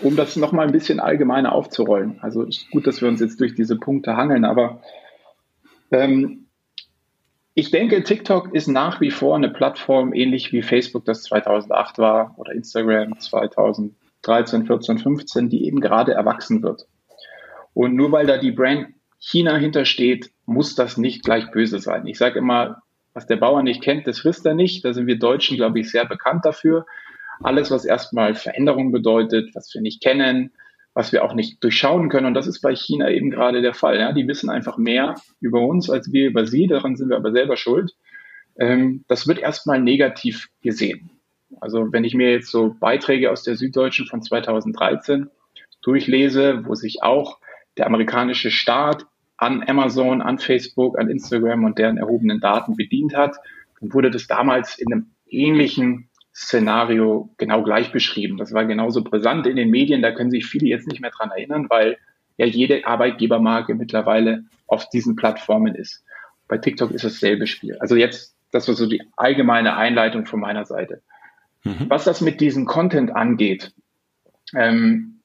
Um 0.00 0.16
das 0.16 0.36
nochmal 0.36 0.66
ein 0.66 0.72
bisschen 0.72 1.00
allgemeiner 1.00 1.52
aufzurollen. 1.52 2.18
Also 2.20 2.46
gut, 2.70 2.86
dass 2.86 3.00
wir 3.00 3.08
uns 3.08 3.20
jetzt 3.20 3.40
durch 3.40 3.54
diese 3.54 3.78
Punkte 3.78 4.16
hangeln, 4.16 4.44
aber 4.44 4.82
ähm, 5.92 6.48
ich 7.54 7.70
denke, 7.70 8.02
TikTok 8.02 8.54
ist 8.54 8.66
nach 8.66 9.00
wie 9.00 9.10
vor 9.10 9.36
eine 9.36 9.50
Plattform, 9.50 10.14
ähnlich 10.14 10.52
wie 10.52 10.62
Facebook 10.62 11.04
das 11.04 11.22
2008 11.24 11.98
war 11.98 12.34
oder 12.38 12.52
Instagram 12.52 13.18
2013, 13.18 14.66
14, 14.66 14.98
15, 14.98 15.48
die 15.50 15.66
eben 15.66 15.80
gerade 15.80 16.12
erwachsen 16.14 16.62
wird. 16.62 16.86
Und 17.74 17.94
nur 17.94 18.10
weil 18.10 18.26
da 18.26 18.38
die 18.38 18.52
Brand 18.52 18.88
China 19.18 19.56
hintersteht, 19.56 20.30
muss 20.46 20.74
das 20.74 20.96
nicht 20.96 21.24
gleich 21.24 21.50
böse 21.50 21.78
sein. 21.78 22.06
Ich 22.06 22.18
sage 22.18 22.38
immer, 22.38 22.82
was 23.12 23.26
der 23.26 23.36
Bauer 23.36 23.62
nicht 23.62 23.82
kennt, 23.82 24.06
das 24.06 24.20
frisst 24.20 24.46
er 24.46 24.54
nicht. 24.54 24.84
Da 24.84 24.94
sind 24.94 25.06
wir 25.06 25.18
Deutschen, 25.18 25.56
glaube 25.56 25.78
ich, 25.78 25.90
sehr 25.90 26.06
bekannt 26.06 26.44
dafür 26.44 26.86
alles, 27.40 27.70
was 27.70 27.84
erstmal 27.84 28.34
Veränderung 28.34 28.92
bedeutet, 28.92 29.54
was 29.54 29.72
wir 29.74 29.80
nicht 29.80 30.02
kennen, 30.02 30.52
was 30.94 31.12
wir 31.12 31.24
auch 31.24 31.34
nicht 31.34 31.62
durchschauen 31.64 32.08
können. 32.08 32.26
Und 32.26 32.34
das 32.34 32.46
ist 32.46 32.60
bei 32.60 32.74
China 32.74 33.10
eben 33.10 33.30
gerade 33.30 33.62
der 33.62 33.74
Fall. 33.74 33.98
Ja? 33.98 34.12
Die 34.12 34.28
wissen 34.28 34.50
einfach 34.50 34.76
mehr 34.76 35.14
über 35.40 35.60
uns 35.60 35.88
als 35.88 36.12
wir 36.12 36.28
über 36.28 36.46
sie. 36.46 36.66
Daran 36.66 36.96
sind 36.96 37.08
wir 37.08 37.16
aber 37.16 37.32
selber 37.32 37.56
schuld. 37.56 37.92
Ähm, 38.58 39.04
das 39.08 39.26
wird 39.26 39.38
erstmal 39.38 39.80
negativ 39.80 40.50
gesehen. 40.62 41.10
Also 41.60 41.92
wenn 41.92 42.04
ich 42.04 42.14
mir 42.14 42.30
jetzt 42.30 42.50
so 42.50 42.76
Beiträge 42.78 43.30
aus 43.30 43.42
der 43.42 43.56
Süddeutschen 43.56 44.06
von 44.06 44.22
2013 44.22 45.30
durchlese, 45.82 46.64
wo 46.66 46.74
sich 46.74 47.02
auch 47.02 47.38
der 47.76 47.86
amerikanische 47.86 48.50
Staat 48.50 49.06
an 49.36 49.64
Amazon, 49.66 50.22
an 50.22 50.38
Facebook, 50.38 50.98
an 50.98 51.10
Instagram 51.10 51.64
und 51.64 51.78
deren 51.78 51.96
erhobenen 51.96 52.40
Daten 52.40 52.76
bedient 52.76 53.16
hat, 53.16 53.36
dann 53.80 53.92
wurde 53.92 54.10
das 54.10 54.26
damals 54.26 54.78
in 54.78 54.92
einem 54.92 55.10
ähnlichen 55.26 56.08
Szenario 56.34 57.30
genau 57.36 57.62
gleich 57.62 57.92
beschrieben. 57.92 58.38
Das 58.38 58.52
war 58.52 58.64
genauso 58.64 59.04
brisant 59.04 59.46
in 59.46 59.56
den 59.56 59.70
Medien, 59.70 60.02
da 60.02 60.12
können 60.12 60.30
sich 60.30 60.46
viele 60.46 60.66
jetzt 60.66 60.88
nicht 60.88 61.00
mehr 61.00 61.10
dran 61.10 61.30
erinnern, 61.30 61.66
weil 61.68 61.98
ja 62.38 62.46
jede 62.46 62.86
Arbeitgebermarke 62.86 63.74
mittlerweile 63.74 64.44
auf 64.66 64.88
diesen 64.88 65.16
Plattformen 65.16 65.74
ist. 65.74 66.04
Bei 66.48 66.58
TikTok 66.58 66.90
ist 66.92 67.04
dasselbe 67.04 67.46
Spiel. 67.46 67.76
Also 67.78 67.96
jetzt, 67.96 68.34
das 68.50 68.68
war 68.68 68.74
so 68.74 68.86
die 68.88 69.02
allgemeine 69.16 69.76
Einleitung 69.76 70.24
von 70.24 70.40
meiner 70.40 70.64
Seite. 70.64 71.02
Mhm. 71.64 71.86
Was 71.88 72.04
das 72.04 72.20
mit 72.20 72.40
diesem 72.40 72.64
Content 72.64 73.14
angeht, 73.14 73.72
ähm, 74.54 75.20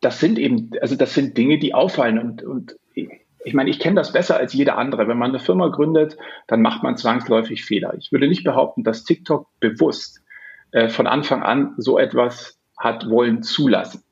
das 0.00 0.20
sind 0.20 0.38
eben, 0.38 0.70
also 0.80 0.96
das 0.96 1.14
sind 1.14 1.38
Dinge, 1.38 1.58
die 1.58 1.74
auffallen 1.74 2.18
und, 2.18 2.42
und 2.42 2.76
ich 3.44 3.54
meine, 3.54 3.70
ich 3.70 3.78
kenne 3.80 3.96
das 3.96 4.12
besser 4.12 4.36
als 4.36 4.52
jeder 4.52 4.78
andere. 4.78 5.08
Wenn 5.08 5.18
man 5.18 5.30
eine 5.30 5.38
Firma 5.38 5.68
gründet, 5.68 6.16
dann 6.46 6.62
macht 6.62 6.82
man 6.82 6.96
zwangsläufig 6.96 7.64
Fehler. 7.64 7.94
Ich 7.98 8.12
würde 8.12 8.28
nicht 8.28 8.44
behaupten, 8.44 8.84
dass 8.84 9.04
TikTok 9.04 9.48
bewusst 9.60 10.22
äh, 10.72 10.88
von 10.88 11.06
Anfang 11.06 11.42
an 11.42 11.74
so 11.76 11.98
etwas 11.98 12.58
hat 12.78 13.08
wollen 13.08 13.42
zulassen. 13.42 14.02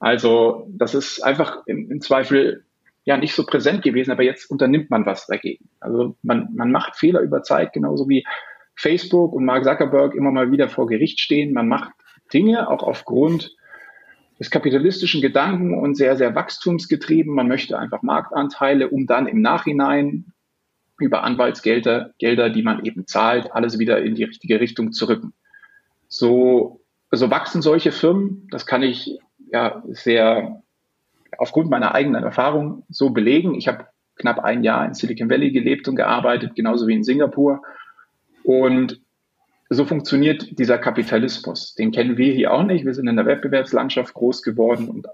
Also 0.00 0.66
das 0.70 0.94
ist 0.94 1.22
einfach 1.22 1.62
im, 1.66 1.90
im, 1.90 2.00
Zweifel 2.00 2.64
ja 3.04 3.16
nicht 3.16 3.34
so 3.34 3.44
präsent 3.44 3.82
gewesen, 3.82 4.12
aber 4.12 4.22
jetzt 4.22 4.50
unternimmt 4.50 4.90
man 4.90 5.06
was 5.06 5.26
dagegen. 5.26 5.68
Also 5.80 6.16
man, 6.22 6.48
man 6.54 6.70
macht 6.70 6.96
Fehler 6.96 7.20
über 7.20 7.42
Zeit, 7.42 7.72
genauso 7.72 8.08
wie 8.08 8.24
Facebook 8.76 9.32
und 9.32 9.44
Mark 9.44 9.64
Zuckerberg 9.64 10.14
immer 10.14 10.30
mal 10.30 10.52
wieder 10.52 10.68
vor 10.68 10.86
Gericht 10.86 11.20
stehen. 11.20 11.52
Man 11.52 11.68
macht 11.68 11.90
Dinge 12.32 12.70
auch 12.70 12.82
aufgrund 12.82 13.56
des 14.38 14.50
kapitalistischen 14.50 15.20
Gedanken 15.20 15.74
und 15.74 15.96
sehr, 15.96 16.16
sehr 16.16 16.34
wachstumsgetrieben. 16.34 17.34
Man 17.34 17.48
möchte 17.48 17.78
einfach 17.78 18.02
Marktanteile, 18.02 18.88
um 18.88 19.06
dann 19.06 19.26
im 19.26 19.42
Nachhinein 19.42 20.32
über 20.98 21.22
Anwaltsgelder, 21.22 22.12
Gelder, 22.18 22.50
die 22.50 22.62
man 22.62 22.84
eben 22.84 23.06
zahlt, 23.06 23.52
alles 23.52 23.78
wieder 23.78 24.02
in 24.02 24.14
die 24.14 24.24
richtige 24.24 24.60
Richtung 24.60 24.92
zu 24.92 25.08
rücken. 25.08 25.32
So, 26.08 26.80
so 27.10 27.30
wachsen 27.30 27.62
solche 27.62 27.92
Firmen. 27.92 28.48
Das 28.50 28.66
kann 28.66 28.82
ich 28.82 29.18
ja 29.50 29.82
sehr 29.88 30.62
aufgrund 31.36 31.70
meiner 31.70 31.94
eigenen 31.94 32.24
Erfahrung 32.24 32.84
so 32.88 33.10
belegen. 33.10 33.54
Ich 33.54 33.68
habe 33.68 33.86
knapp 34.16 34.40
ein 34.40 34.64
Jahr 34.64 34.84
in 34.84 34.94
Silicon 34.94 35.30
Valley 35.30 35.52
gelebt 35.52 35.88
und 35.88 35.96
gearbeitet, 35.96 36.54
genauso 36.56 36.86
wie 36.86 36.94
in 36.94 37.04
Singapur. 37.04 37.62
Und 38.42 39.00
so 39.70 39.84
funktioniert 39.84 40.58
dieser 40.58 40.78
Kapitalismus. 40.78 41.74
Den 41.74 41.92
kennen 41.92 42.16
wir 42.16 42.32
hier 42.32 42.52
auch 42.52 42.62
nicht. 42.62 42.84
Wir 42.84 42.94
sind 42.94 43.06
in 43.06 43.16
der 43.16 43.26
Wettbewerbslandschaft 43.26 44.14
groß 44.14 44.42
geworden 44.42 44.88
und 44.88 45.06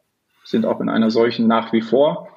sind 0.44 0.64
auch 0.64 0.80
in 0.80 0.88
einer 0.88 1.10
solchen 1.10 1.46
nach 1.46 1.72
wie 1.72 1.80
vor. 1.80 2.28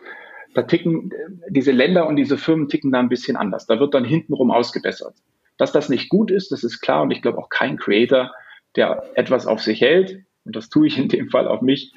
Da 0.54 0.64
ticken 0.64 1.12
diese 1.50 1.72
Länder 1.72 2.08
und 2.08 2.16
diese 2.16 2.38
Firmen 2.38 2.70
ticken 2.70 2.92
da 2.92 3.00
ein 3.00 3.10
bisschen 3.10 3.38
anders. 3.38 3.68
Da 3.68 3.80
wird 3.80 3.94
dann 3.94 4.06
hintenrum 4.06 4.50
ausgebessert. 4.50 5.14
Dass 5.58 5.72
das 5.72 5.90
nicht 5.90 6.10
gut 6.10 6.32
ist, 6.32 6.52
das 6.52 6.64
ist 6.64 6.82
klar 6.82 7.04
und 7.04 7.12
ich 7.12 7.22
glaube 7.22 7.38
auch 7.38 7.50
kein 7.50 7.78
Creator, 7.78 8.32
der 8.76 9.04
etwas 9.16 9.46
auf 9.46 9.62
sich 9.62 9.82
hält, 9.82 10.24
und 10.46 10.56
das 10.56 10.70
tue 10.70 10.88
ich 10.88 10.98
in 10.98 11.10
dem 11.10 11.30
Fall 11.30 11.48
auf 11.48 11.62
mich, 11.62 11.94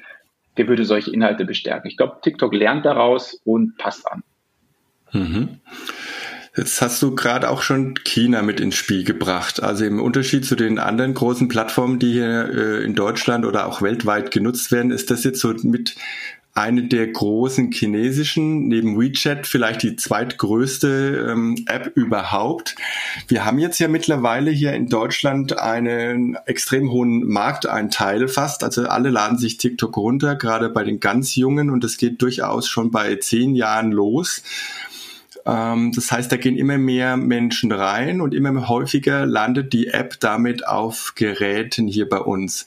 der 0.57 0.67
würde 0.67 0.83
solche 0.83 1.11
Inhalte 1.11 1.45
bestärken. 1.45 1.87
Ich 1.87 1.95
glaube, 1.95 2.17
TikTok 2.21 2.53
lernt 2.53 2.85
daraus 2.85 3.39
und 3.45 3.77
passt 3.77 4.11
an. 4.11 4.23
Mhm. 5.13 5.59
Jetzt 6.55 6.81
hast 6.81 7.01
du 7.01 7.15
gerade 7.15 7.49
auch 7.49 7.61
schon 7.61 7.93
China 8.03 8.41
mit 8.41 8.59
ins 8.59 8.75
Spiel 8.75 9.05
gebracht. 9.05 9.63
Also 9.63 9.85
im 9.85 10.01
Unterschied 10.01 10.45
zu 10.45 10.55
den 10.55 10.79
anderen 10.79 11.13
großen 11.13 11.47
Plattformen, 11.47 11.97
die 11.97 12.11
hier 12.11 12.49
äh, 12.53 12.83
in 12.83 12.93
Deutschland 12.93 13.45
oder 13.45 13.67
auch 13.67 13.81
weltweit 13.81 14.31
genutzt 14.31 14.69
werden, 14.71 14.91
ist 14.91 15.11
das 15.11 15.23
jetzt 15.23 15.39
so 15.39 15.53
mit 15.63 15.95
eine 16.53 16.83
der 16.83 17.07
großen 17.07 17.71
chinesischen, 17.71 18.67
neben 18.67 18.99
WeChat 18.99 19.47
vielleicht 19.47 19.83
die 19.83 19.95
zweitgrößte 19.95 21.29
ähm, 21.31 21.55
App 21.67 21.93
überhaupt. 21.95 22.75
Wir 23.29 23.45
haben 23.45 23.57
jetzt 23.57 23.79
ja 23.79 23.87
mittlerweile 23.87 24.51
hier 24.51 24.73
in 24.73 24.87
Deutschland 24.87 25.57
einen 25.57 26.35
extrem 26.45 26.91
hohen 26.91 27.25
Markteinteil 27.25 28.27
fast. 28.27 28.65
Also 28.65 28.83
alle 28.87 29.09
laden 29.09 29.37
sich 29.37 29.55
TikTok 29.55 29.95
runter, 29.95 30.35
gerade 30.35 30.69
bei 30.69 30.83
den 30.83 30.99
ganz 30.99 31.35
Jungen 31.35 31.69
und 31.69 31.85
es 31.85 31.95
geht 31.95 32.21
durchaus 32.21 32.67
schon 32.67 32.91
bei 32.91 33.15
zehn 33.15 33.55
Jahren 33.55 33.93
los. 33.93 34.43
Ähm, 35.45 35.91
das 35.93 36.11
heißt, 36.11 36.31
da 36.31 36.37
gehen 36.37 36.57
immer 36.57 36.77
mehr 36.77 37.17
Menschen 37.17 37.71
rein 37.71 38.21
und 38.21 38.33
immer 38.33 38.67
häufiger 38.67 39.25
landet 39.25 39.73
die 39.73 39.87
App 39.87 40.19
damit 40.19 40.67
auf 40.67 41.13
Geräten 41.15 41.87
hier 41.87 42.07
bei 42.07 42.19
uns. 42.19 42.65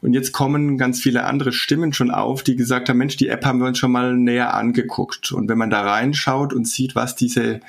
Und 0.00 0.14
jetzt 0.14 0.32
kommen 0.32 0.78
ganz 0.78 1.00
viele 1.00 1.24
andere 1.24 1.52
Stimmen 1.52 1.92
schon 1.92 2.10
auf, 2.10 2.44
die 2.44 2.54
gesagt 2.54 2.88
haben, 2.88 2.98
Mensch, 2.98 3.16
die 3.16 3.28
App 3.28 3.44
haben 3.44 3.58
wir 3.58 3.66
uns 3.66 3.78
schon 3.78 3.90
mal 3.90 4.16
näher 4.16 4.54
angeguckt. 4.54 5.32
Und 5.32 5.48
wenn 5.48 5.58
man 5.58 5.70
da 5.70 5.82
reinschaut 5.82 6.52
und 6.52 6.68
sieht, 6.68 6.94
was 6.94 7.16
diese 7.16 7.60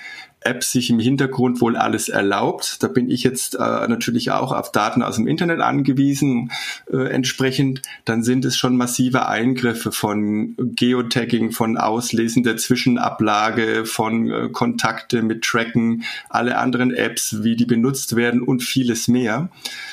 App 0.41 0.63
sich 0.63 0.89
im 0.89 0.99
Hintergrund 0.99 1.59
wohl 1.59 1.75
alles 1.75 2.07
erlaubt. 2.07 2.81
Da 2.81 2.87
bin 2.87 3.09
ich 3.09 3.23
jetzt 3.23 3.55
äh, 3.55 3.59
natürlich 3.59 4.31
auch 4.31 4.53
auf 4.53 4.71
Daten 4.71 5.03
aus 5.03 5.17
dem 5.17 5.27
Internet 5.27 5.59
angewiesen 5.59 6.51
äh, 6.91 7.09
entsprechend. 7.09 7.81
Dann 8.05 8.23
sind 8.23 8.45
es 8.45 8.55
schon 8.55 8.77
massive 8.77 9.27
Eingriffe 9.27 9.91
von 9.91 10.55
Geotagging, 10.57 11.51
von 11.51 11.77
Auslesen 11.77 12.43
der 12.43 12.55
Zwischenablage, 12.55 13.85
von 13.85 14.31
äh, 14.31 14.49
Kontakte 14.49 15.23
mit 15.23 15.43
Tracken, 15.43 16.03
alle 16.29 16.57
anderen 16.57 16.93
Apps, 16.93 17.43
wie 17.43 17.57
die 17.57 17.65
benutzt 17.65 18.15
werden 18.15 18.41
und 18.41 18.63
vieles 18.63 19.09
mehr. 19.09 19.49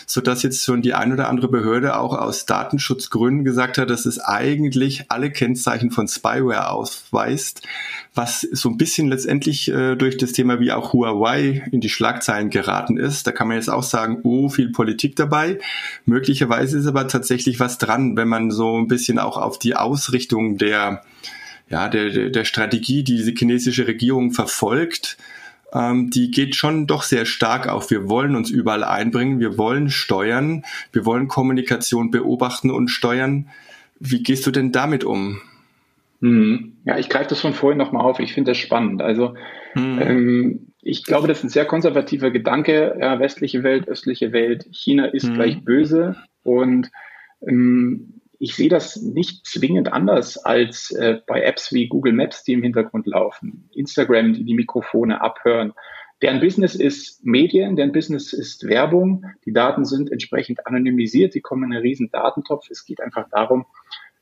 Sodass 0.07 0.45
jetzt 0.45 0.65
schon 0.65 0.81
die 0.81 0.95
ein 0.95 1.13
oder 1.13 1.29
andere 1.29 1.49
Behörde 1.49 1.99
auch 1.99 2.17
aus 2.17 2.47
Datenschutzgründen 2.47 3.45
gesagt 3.45 3.79
hat, 3.79 3.91
dass 3.91 4.07
es 4.07 4.21
eigentlich 4.21 5.07
alle 5.09 5.33
Kennzeichen 5.33 5.91
von 5.91 6.07
Spyware 6.07 6.71
ausweist, 6.71 7.63
was 8.15 8.43
so 8.43 8.69
ein 8.69 8.77
bisschen 8.77 9.09
letztendlich 9.09 9.69
äh, 9.69 9.97
durch 9.97 10.17
das 10.17 10.36
Thema 10.37 10.61
wie 10.61 10.73
auch 10.73 10.93
Huawei 10.93 11.65
in 11.73 11.81
die 11.81 11.89
Schlagzeilen 11.89 12.51
geraten 12.51 12.97
ist. 12.99 13.27
Da 13.27 13.33
kann 13.33 13.49
man 13.49 13.57
jetzt 13.57 13.71
auch 13.71 13.83
sagen, 13.83 14.21
oh, 14.23 14.49
viel 14.49 14.71
Politik 14.71 15.17
dabei. 15.17 15.59
Möglicherweise 16.05 16.79
ist 16.79 16.87
aber 16.87 17.09
tatsächlich 17.09 17.59
was 17.59 17.79
dran, 17.79 18.17
wenn 18.17 18.29
man 18.29 18.51
so 18.51 18.79
ein 18.79 18.87
bisschen 18.87 19.19
auch 19.19 19.37
auf 19.37 19.59
die 19.59 19.75
Ausrichtung 19.75 20.59
der, 20.59 21.03
ja, 21.69 21.89
der, 21.89 22.31
der 22.31 22.45
Strategie, 22.45 23.03
die 23.03 23.25
die 23.25 23.35
chinesische 23.35 23.87
Regierung 23.87 24.33
verfolgt, 24.33 25.17
ähm, 25.73 26.11
die 26.11 26.31
geht 26.31 26.55
schon 26.55 26.87
doch 26.87 27.03
sehr 27.03 27.27
stark 27.27 27.69
auf. 27.69 27.91
Wir 27.91 28.09
wollen 28.09 28.37
uns 28.37 28.51
überall 28.51 28.85
einbringen, 28.85 29.41
wir 29.41 29.59
wollen 29.59 29.91
steuern, 29.91 30.65
wir 30.93 31.05
wollen 31.05 31.29
Kommunikation 31.29 32.11
beobachten 32.11 32.71
und 32.71 32.89
steuern. 32.89 33.49
Wie 33.99 34.23
gehst 34.23 34.47
du 34.47 34.51
denn 34.51 34.73
damit 34.73 35.05
um? 35.05 35.41
Mhm. 36.21 36.79
Ja, 36.85 36.99
ich 36.99 37.09
greife 37.09 37.31
das 37.31 37.41
von 37.41 37.53
vorhin 37.53 37.79
nochmal 37.79 38.05
auf. 38.05 38.21
Ich 38.21 38.33
finde 38.33 38.53
das 38.53 38.59
spannend. 38.59 39.03
Also 39.03 39.35
mhm. 39.75 39.99
ähm, 40.01 40.73
ich 40.83 41.05
glaube, 41.05 41.29
das 41.29 41.39
ist 41.39 41.45
ein 41.45 41.51
sehr 41.51 41.65
konservativer 41.65 42.31
Gedanke. 42.31 42.97
Ja, 43.01 43.19
westliche 43.19 43.63
Welt, 43.63 43.89
östliche 43.89 44.33
Welt, 44.33 44.67
China 44.71 45.07
ist 45.07 45.29
mhm. 45.29 45.35
gleich 45.35 45.65
böse. 45.65 46.17
Und 46.43 46.91
ähm, 47.47 48.21
ich 48.39 48.55
sehe 48.55 48.69
das 48.69 48.97
nicht 48.97 49.47
zwingend 49.47 49.93
anders 49.93 50.39
als 50.39 50.91
äh, 50.93 51.21
bei 51.27 51.43
Apps 51.43 51.73
wie 51.73 51.89
Google 51.89 52.13
Maps, 52.13 52.45
die 52.45 52.53
im 52.53 52.63
Hintergrund 52.63 53.07
laufen, 53.07 53.69
Instagram, 53.75 54.35
die 54.35 54.45
die 54.45 54.55
Mikrofone 54.55 55.21
abhören. 55.21 55.73
Deren 56.23 56.41
Business 56.41 56.75
ist 56.75 57.25
Medien, 57.27 57.77
deren 57.77 57.93
Business 57.93 58.33
ist 58.33 58.67
Werbung. 58.67 59.27
Die 59.45 59.53
Daten 59.53 59.85
sind 59.85 60.11
entsprechend 60.11 60.67
anonymisiert, 60.67 61.35
die 61.35 61.43
kommen 61.43 61.65
in 61.65 61.73
einen 61.73 61.83
riesen 61.83 62.11
Datentopf. 62.11 62.71
Es 62.71 62.87
geht 62.87 63.01
einfach 63.01 63.29
darum, 63.31 63.67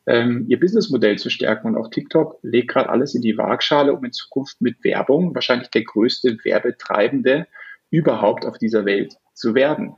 ähm, 0.06 0.46
ihr 0.48 0.60
Businessmodell 0.60 1.18
zu 1.18 1.30
stärken. 1.30 1.68
Und 1.68 1.76
auch 1.76 1.90
TikTok 1.90 2.38
legt 2.42 2.68
gerade 2.68 2.90
alles 2.90 3.14
in 3.14 3.22
die 3.22 3.36
Waagschale, 3.36 3.92
um 3.92 4.04
in 4.04 4.12
Zukunft 4.12 4.60
mit 4.60 4.82
Werbung 4.84 5.34
wahrscheinlich 5.34 5.70
der 5.70 5.84
größte 5.84 6.38
Werbetreibende 6.44 7.46
überhaupt 7.90 8.44
auf 8.44 8.58
dieser 8.58 8.84
Welt 8.84 9.14
zu 9.34 9.54
werden. 9.54 9.94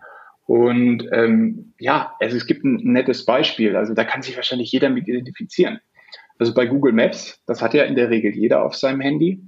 Und 0.46 1.08
ähm, 1.12 1.72
ja, 1.78 2.14
also 2.20 2.36
es 2.36 2.46
gibt 2.46 2.64
ein 2.64 2.76
nettes 2.92 3.24
Beispiel. 3.24 3.74
Also 3.76 3.94
da 3.94 4.04
kann 4.04 4.22
sich 4.22 4.36
wahrscheinlich 4.36 4.70
jeder 4.70 4.90
mit 4.90 5.08
identifizieren. 5.08 5.80
Also 6.38 6.54
bei 6.54 6.66
Google 6.66 6.92
Maps, 6.92 7.42
das 7.46 7.62
hat 7.62 7.74
ja 7.74 7.84
in 7.84 7.96
der 7.96 8.10
Regel 8.10 8.32
jeder 8.32 8.64
auf 8.64 8.76
seinem 8.76 9.00
Handy. 9.00 9.42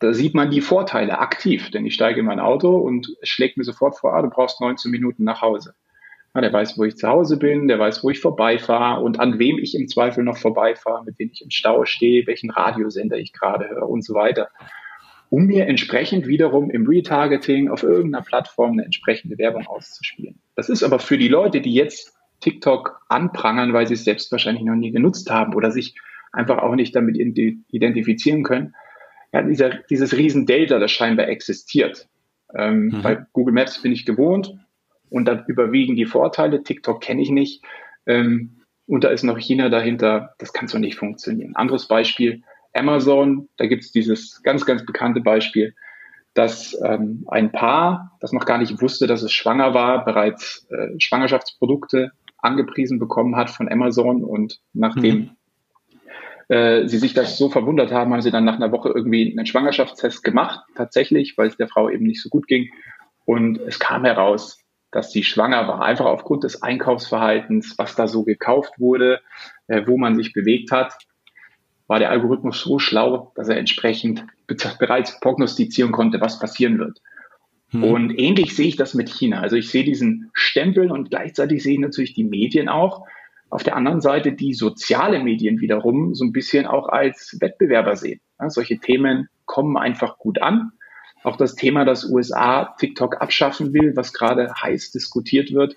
Da 0.00 0.12
sieht 0.12 0.34
man 0.34 0.50
die 0.50 0.60
Vorteile 0.60 1.18
aktiv, 1.18 1.70
denn 1.70 1.86
ich 1.86 1.94
steige 1.94 2.20
in 2.20 2.26
mein 2.26 2.38
Auto 2.38 2.76
und 2.76 3.16
schlägt 3.22 3.56
mir 3.56 3.64
sofort 3.64 3.98
vor, 3.98 4.14
ah, 4.14 4.22
du 4.22 4.28
brauchst 4.28 4.60
19 4.60 4.90
Minuten 4.90 5.24
nach 5.24 5.40
Hause. 5.40 5.74
Ja, 6.34 6.42
der 6.42 6.52
weiß, 6.52 6.78
wo 6.78 6.84
ich 6.84 6.96
zu 6.96 7.08
Hause 7.08 7.38
bin, 7.38 7.68
der 7.68 7.78
weiß, 7.78 8.04
wo 8.04 8.10
ich 8.10 8.20
vorbeifahre 8.20 9.02
und 9.02 9.18
an 9.18 9.38
wem 9.38 9.58
ich 9.58 9.74
im 9.74 9.88
Zweifel 9.88 10.24
noch 10.24 10.36
vorbeifahre, 10.36 11.04
mit 11.04 11.18
wem 11.18 11.30
ich 11.32 11.42
im 11.42 11.50
Stau 11.50 11.84
stehe, 11.84 12.26
welchen 12.26 12.50
Radiosender 12.50 13.16
ich 13.16 13.32
gerade 13.32 13.68
höre 13.68 13.88
und 13.88 14.04
so 14.04 14.14
weiter. 14.14 14.48
Um 15.30 15.46
mir 15.46 15.66
entsprechend 15.66 16.26
wiederum 16.26 16.70
im 16.70 16.86
Retargeting 16.86 17.68
auf 17.68 17.82
irgendeiner 17.82 18.24
Plattform 18.24 18.72
eine 18.72 18.84
entsprechende 18.84 19.36
Werbung 19.38 19.66
auszuspielen. 19.66 20.40
Das 20.54 20.68
ist 20.68 20.82
aber 20.82 20.98
für 20.98 21.18
die 21.18 21.28
Leute, 21.28 21.60
die 21.60 21.74
jetzt 21.74 22.14
TikTok 22.40 23.00
anprangern, 23.08 23.72
weil 23.72 23.86
sie 23.86 23.94
es 23.94 24.04
selbst 24.04 24.30
wahrscheinlich 24.30 24.64
noch 24.64 24.76
nie 24.76 24.92
genutzt 24.92 25.30
haben 25.30 25.54
oder 25.54 25.70
sich 25.70 25.96
einfach 26.32 26.58
auch 26.58 26.74
nicht 26.74 26.94
damit 26.94 27.16
identifizieren 27.16 28.42
können. 28.42 28.74
Ja, 29.32 29.42
dieser, 29.42 29.70
dieses 29.90 30.16
Riesendelta, 30.16 30.78
das 30.78 30.92
scheinbar 30.92 31.28
existiert. 31.28 32.08
Ähm, 32.54 32.86
mhm. 32.86 33.02
Bei 33.02 33.26
Google 33.32 33.54
Maps 33.54 33.82
bin 33.82 33.92
ich 33.92 34.06
gewohnt 34.06 34.54
und 35.10 35.26
da 35.26 35.44
überwiegen 35.46 35.96
die 35.96 36.06
Vorteile. 36.06 36.62
TikTok 36.62 37.00
kenne 37.00 37.22
ich 37.22 37.30
nicht. 37.30 37.64
Ähm, 38.06 38.62
und 38.86 39.04
da 39.04 39.08
ist 39.08 39.22
noch 39.22 39.38
China 39.38 39.68
dahinter. 39.68 40.34
Das 40.38 40.52
kann 40.52 40.68
so 40.68 40.78
nicht 40.78 40.96
funktionieren. 40.96 41.54
Anderes 41.54 41.88
Beispiel, 41.88 42.42
Amazon. 42.72 43.48
Da 43.56 43.66
gibt 43.66 43.84
es 43.84 43.92
dieses 43.92 44.42
ganz, 44.42 44.64
ganz 44.64 44.84
bekannte 44.86 45.20
Beispiel, 45.20 45.74
dass 46.34 46.78
ähm, 46.84 47.24
ein 47.28 47.52
Paar, 47.52 48.16
das 48.20 48.32
noch 48.32 48.46
gar 48.46 48.58
nicht 48.58 48.80
wusste, 48.80 49.06
dass 49.06 49.22
es 49.22 49.32
schwanger 49.32 49.74
war, 49.74 50.04
bereits 50.04 50.66
äh, 50.70 50.98
Schwangerschaftsprodukte 50.98 52.12
angepriesen 52.38 52.98
bekommen 52.98 53.36
hat 53.36 53.50
von 53.50 53.68
Amazon 53.70 54.22
und 54.22 54.60
nachdem 54.72 55.30
mhm. 56.48 56.54
äh, 56.54 56.86
sie 56.86 56.98
sich 56.98 57.14
das 57.14 57.36
so 57.36 57.50
verwundert 57.50 57.92
haben, 57.92 58.12
haben 58.12 58.22
sie 58.22 58.30
dann 58.30 58.44
nach 58.44 58.56
einer 58.56 58.70
Woche 58.70 58.90
irgendwie 58.94 59.32
einen 59.36 59.46
Schwangerschaftstest 59.46 60.22
gemacht, 60.22 60.60
tatsächlich, 60.76 61.36
weil 61.36 61.48
es 61.48 61.56
der 61.56 61.68
Frau 61.68 61.90
eben 61.90 62.06
nicht 62.06 62.22
so 62.22 62.28
gut 62.28 62.46
ging. 62.46 62.70
Und 63.24 63.58
es 63.58 63.78
kam 63.78 64.04
heraus, 64.04 64.60
dass 64.90 65.12
sie 65.12 65.22
schwanger 65.22 65.68
war, 65.68 65.82
einfach 65.82 66.06
aufgrund 66.06 66.44
des 66.44 66.62
Einkaufsverhaltens, 66.62 67.74
was 67.78 67.94
da 67.94 68.06
so 68.06 68.24
gekauft 68.24 68.72
wurde, 68.78 69.20
äh, 69.66 69.82
wo 69.86 69.98
man 69.98 70.16
sich 70.16 70.32
bewegt 70.32 70.70
hat, 70.72 70.96
war 71.86 71.98
der 71.98 72.10
Algorithmus 72.10 72.60
so 72.60 72.78
schlau, 72.78 73.32
dass 73.34 73.48
er 73.48 73.56
entsprechend 73.56 74.24
bereits 74.46 75.20
prognostizieren 75.20 75.92
konnte, 75.92 76.20
was 76.20 76.38
passieren 76.38 76.78
wird. 76.78 77.00
Hm. 77.70 77.84
Und 77.84 78.18
ähnlich 78.18 78.54
sehe 78.54 78.68
ich 78.68 78.76
das 78.76 78.94
mit 78.94 79.08
China. 79.08 79.40
Also 79.40 79.56
ich 79.56 79.70
sehe 79.70 79.84
diesen 79.84 80.30
Stempel 80.32 80.90
und 80.90 81.10
gleichzeitig 81.10 81.62
sehe 81.62 81.74
ich 81.74 81.80
natürlich 81.80 82.14
die 82.14 82.24
Medien 82.24 82.68
auch. 82.68 83.06
Auf 83.50 83.62
der 83.62 83.76
anderen 83.76 84.02
Seite 84.02 84.32
die 84.32 84.52
soziale 84.52 85.22
Medien 85.22 85.60
wiederum 85.60 86.14
so 86.14 86.24
ein 86.24 86.32
bisschen 86.32 86.66
auch 86.66 86.88
als 86.88 87.36
Wettbewerber 87.40 87.96
sehen. 87.96 88.20
Ja, 88.38 88.50
solche 88.50 88.78
Themen 88.78 89.28
kommen 89.46 89.76
einfach 89.78 90.18
gut 90.18 90.40
an. 90.40 90.72
Auch 91.24 91.36
das 91.36 91.54
Thema, 91.54 91.84
dass 91.84 92.08
USA 92.08 92.74
TikTok 92.78 93.20
abschaffen 93.20 93.72
will, 93.72 93.94
was 93.96 94.12
gerade 94.12 94.52
heiß 94.62 94.92
diskutiert 94.92 95.52
wird. 95.52 95.76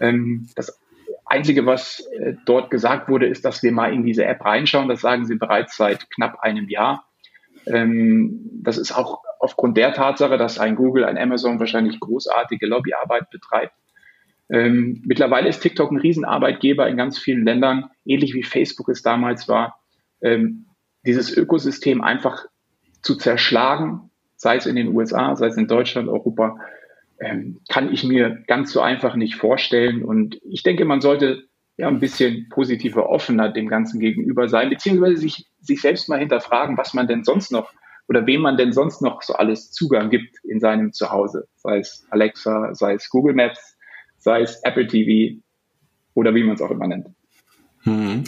Ähm, 0.00 0.48
das 0.56 0.80
Einzige, 1.26 1.64
was 1.64 2.00
äh, 2.18 2.34
dort 2.44 2.70
gesagt 2.70 3.08
wurde, 3.08 3.26
ist, 3.26 3.44
dass 3.44 3.62
wir 3.62 3.72
mal 3.72 3.92
in 3.92 4.04
diese 4.04 4.24
App 4.24 4.44
reinschauen. 4.44 4.88
Das 4.88 5.00
sagen 5.00 5.26
sie 5.26 5.36
bereits 5.36 5.76
seit 5.76 6.10
knapp 6.10 6.40
einem 6.40 6.68
Jahr. 6.68 7.06
Ähm, 7.66 8.50
das 8.62 8.78
ist 8.78 8.92
auch 8.92 9.22
aufgrund 9.38 9.76
der 9.76 9.92
Tatsache, 9.92 10.36
dass 10.38 10.58
ein 10.58 10.76
Google, 10.76 11.04
ein 11.04 11.18
Amazon 11.18 11.60
wahrscheinlich 11.60 12.00
großartige 12.00 12.66
Lobbyarbeit 12.66 13.30
betreibt. 13.30 13.74
Ähm, 14.50 15.02
mittlerweile 15.06 15.48
ist 15.48 15.60
TikTok 15.60 15.92
ein 15.92 15.98
Riesenarbeitgeber 15.98 16.88
in 16.88 16.96
ganz 16.96 17.18
vielen 17.18 17.44
Ländern, 17.44 17.90
ähnlich 18.04 18.34
wie 18.34 18.42
Facebook 18.42 18.88
es 18.88 19.02
damals 19.02 19.48
war. 19.48 19.80
Ähm, 20.20 20.66
dieses 21.06 21.34
Ökosystem 21.34 22.02
einfach 22.02 22.44
zu 23.02 23.16
zerschlagen, 23.16 24.09
sei 24.40 24.56
es 24.56 24.64
in 24.64 24.74
den 24.74 24.96
USA, 24.96 25.36
sei 25.36 25.48
es 25.48 25.58
in 25.58 25.68
Deutschland, 25.68 26.08
Europa, 26.08 26.56
ähm, 27.20 27.60
kann 27.68 27.92
ich 27.92 28.04
mir 28.04 28.42
ganz 28.46 28.72
so 28.72 28.80
einfach 28.80 29.14
nicht 29.14 29.34
vorstellen. 29.34 30.02
Und 30.02 30.40
ich 30.42 30.62
denke, 30.62 30.86
man 30.86 31.02
sollte 31.02 31.44
ja 31.76 31.88
ein 31.88 32.00
bisschen 32.00 32.48
positiver, 32.48 33.10
offener 33.10 33.50
dem 33.50 33.68
Ganzen 33.68 34.00
gegenüber 34.00 34.48
sein, 34.48 34.70
beziehungsweise 34.70 35.18
sich, 35.18 35.46
sich 35.60 35.82
selbst 35.82 36.08
mal 36.08 36.18
hinterfragen, 36.18 36.78
was 36.78 36.94
man 36.94 37.06
denn 37.06 37.22
sonst 37.22 37.52
noch 37.52 37.70
oder 38.08 38.26
wem 38.26 38.40
man 38.40 38.56
denn 38.56 38.72
sonst 38.72 39.02
noch 39.02 39.20
so 39.20 39.34
alles 39.34 39.72
Zugang 39.72 40.08
gibt 40.08 40.42
in 40.42 40.58
seinem 40.58 40.94
Zuhause, 40.94 41.46
sei 41.56 41.78
es 41.78 42.06
Alexa, 42.08 42.74
sei 42.74 42.94
es 42.94 43.10
Google 43.10 43.34
Maps, 43.34 43.76
sei 44.16 44.40
es 44.40 44.58
Apple 44.64 44.86
TV 44.86 45.38
oder 46.14 46.34
wie 46.34 46.44
man 46.44 46.54
es 46.54 46.62
auch 46.62 46.70
immer 46.70 46.88
nennt. 46.88 47.08
Hm. 47.82 48.24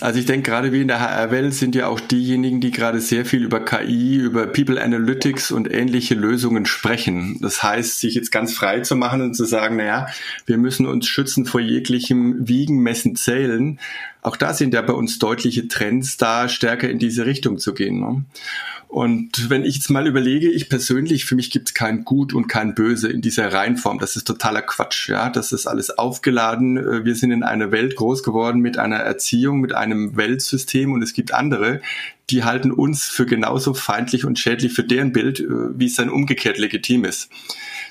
Also 0.00 0.18
ich 0.18 0.26
denke, 0.26 0.50
gerade 0.50 0.72
wie 0.72 0.80
in 0.80 0.88
der 0.88 1.00
HR-Welt 1.00 1.54
sind 1.54 1.74
ja 1.74 1.86
auch 1.86 2.00
diejenigen, 2.00 2.60
die 2.60 2.70
gerade 2.70 3.00
sehr 3.00 3.24
viel 3.24 3.42
über 3.44 3.64
KI, 3.64 4.16
über 4.16 4.46
People 4.46 4.82
Analytics 4.82 5.50
und 5.50 5.72
ähnliche 5.72 6.14
Lösungen 6.14 6.66
sprechen. 6.66 7.38
Das 7.40 7.62
heißt, 7.62 8.00
sich 8.00 8.14
jetzt 8.14 8.32
ganz 8.32 8.54
frei 8.54 8.80
zu 8.80 8.96
machen 8.96 9.22
und 9.22 9.34
zu 9.34 9.44
sagen, 9.44 9.76
naja, 9.76 10.06
wir 10.46 10.58
müssen 10.58 10.86
uns 10.86 11.06
schützen 11.06 11.46
vor 11.46 11.60
jeglichem 11.60 12.48
Wiegen, 12.48 12.78
Messen, 12.78 13.16
Zählen. 13.16 13.78
Auch 14.22 14.36
da 14.36 14.54
sind 14.54 14.72
ja 14.72 14.82
bei 14.82 14.92
uns 14.92 15.18
deutliche 15.18 15.68
Trends, 15.68 16.16
da 16.16 16.48
stärker 16.48 16.88
in 16.88 16.98
diese 16.98 17.26
Richtung 17.26 17.58
zu 17.58 17.74
gehen. 17.74 18.00
Ne? 18.00 18.24
Und 18.86 19.48
wenn 19.48 19.64
ich 19.64 19.76
jetzt 19.76 19.90
mal 19.90 20.06
überlege, 20.06 20.50
ich 20.50 20.68
persönlich, 20.68 21.24
für 21.24 21.34
mich 21.34 21.50
gibt 21.50 21.70
es 21.70 21.74
kein 21.74 22.04
Gut 22.04 22.34
und 22.34 22.46
kein 22.46 22.74
Böse 22.74 23.08
in 23.08 23.22
dieser 23.22 23.50
Reihenform. 23.52 23.98
Das 23.98 24.16
ist 24.16 24.26
totaler 24.26 24.60
Quatsch. 24.60 25.08
Ja, 25.08 25.30
das 25.30 25.50
ist 25.52 25.66
alles 25.66 25.96
aufgeladen. 25.96 26.76
Äh, 26.76 27.04
wir 27.04 27.16
sind 27.16 27.30
in 27.30 27.42
einer 27.42 27.72
Welt 27.72 27.96
groß 27.96 28.22
geworden 28.22 28.60
mit 28.60 28.78
einer 28.78 28.98
Erziehung, 28.98 29.60
mit 29.60 29.74
einem 29.74 30.16
Weltsystem 30.16 30.92
und 30.92 31.02
es 31.02 31.14
gibt 31.14 31.32
andere, 31.32 31.80
die 32.32 32.44
halten 32.44 32.72
uns 32.72 33.04
für 33.04 33.26
genauso 33.26 33.74
feindlich 33.74 34.24
und 34.24 34.38
schädlich 34.38 34.72
für 34.72 34.84
deren 34.84 35.12
Bild, 35.12 35.40
äh, 35.40 35.46
wie 35.78 35.86
es 35.86 35.94
dann 35.94 36.08
umgekehrt 36.08 36.58
legitim 36.58 37.04
ist. 37.04 37.30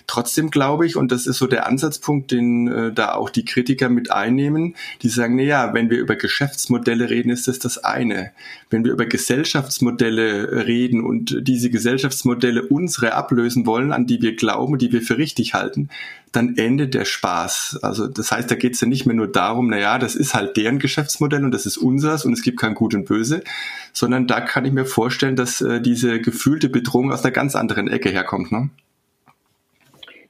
Trotzdem 0.07 0.49
glaube 0.49 0.85
ich, 0.85 0.95
und 0.95 1.11
das 1.11 1.27
ist 1.27 1.37
so 1.37 1.47
der 1.47 1.67
Ansatzpunkt, 1.67 2.31
den 2.31 2.67
äh, 2.67 2.91
da 2.91 3.13
auch 3.13 3.29
die 3.29 3.45
Kritiker 3.45 3.87
mit 3.87 4.11
einnehmen, 4.11 4.75
die 5.03 5.09
sagen, 5.09 5.35
na 5.35 5.43
ja, 5.43 5.73
wenn 5.73 5.89
wir 5.89 5.99
über 5.99 6.15
Geschäftsmodelle 6.15 7.09
reden, 7.09 7.29
ist 7.29 7.47
das 7.47 7.59
das 7.59 7.77
eine. 7.77 8.31
Wenn 8.69 8.83
wir 8.83 8.91
über 8.91 9.05
Gesellschaftsmodelle 9.05 10.65
reden 10.65 11.03
und 11.03 11.47
diese 11.47 11.69
Gesellschaftsmodelle 11.69 12.63
unsere 12.63 13.13
ablösen 13.13 13.65
wollen, 13.65 13.91
an 13.91 14.07
die 14.07 14.21
wir 14.21 14.35
glauben, 14.35 14.77
die 14.77 14.91
wir 14.91 15.01
für 15.01 15.17
richtig 15.17 15.53
halten, 15.53 15.89
dann 16.31 16.55
endet 16.57 16.93
der 16.93 17.05
Spaß. 17.05 17.79
Also 17.81 18.07
das 18.07 18.31
heißt, 18.31 18.49
da 18.49 18.55
geht 18.55 18.75
es 18.75 18.81
ja 18.81 18.87
nicht 18.87 19.05
mehr 19.05 19.15
nur 19.15 19.31
darum, 19.31 19.69
na 19.69 19.77
ja, 19.77 19.97
das 19.97 20.15
ist 20.15 20.33
halt 20.33 20.55
deren 20.55 20.79
Geschäftsmodell 20.79 21.43
und 21.43 21.51
das 21.51 21.65
ist 21.65 21.77
unseres 21.77 22.25
und 22.25 22.33
es 22.33 22.41
gibt 22.41 22.59
kein 22.59 22.73
Gut 22.73 22.93
und 22.93 23.05
Böse, 23.05 23.43
sondern 23.91 24.27
da 24.27 24.39
kann 24.39 24.65
ich 24.65 24.71
mir 24.71 24.85
vorstellen, 24.85 25.35
dass 25.35 25.61
äh, 25.61 25.81
diese 25.81 26.21
gefühlte 26.21 26.69
Bedrohung 26.69 27.11
aus 27.11 27.23
einer 27.23 27.31
ganz 27.31 27.55
anderen 27.55 27.87
Ecke 27.89 28.09
herkommt. 28.09 28.51
Ne? 28.51 28.69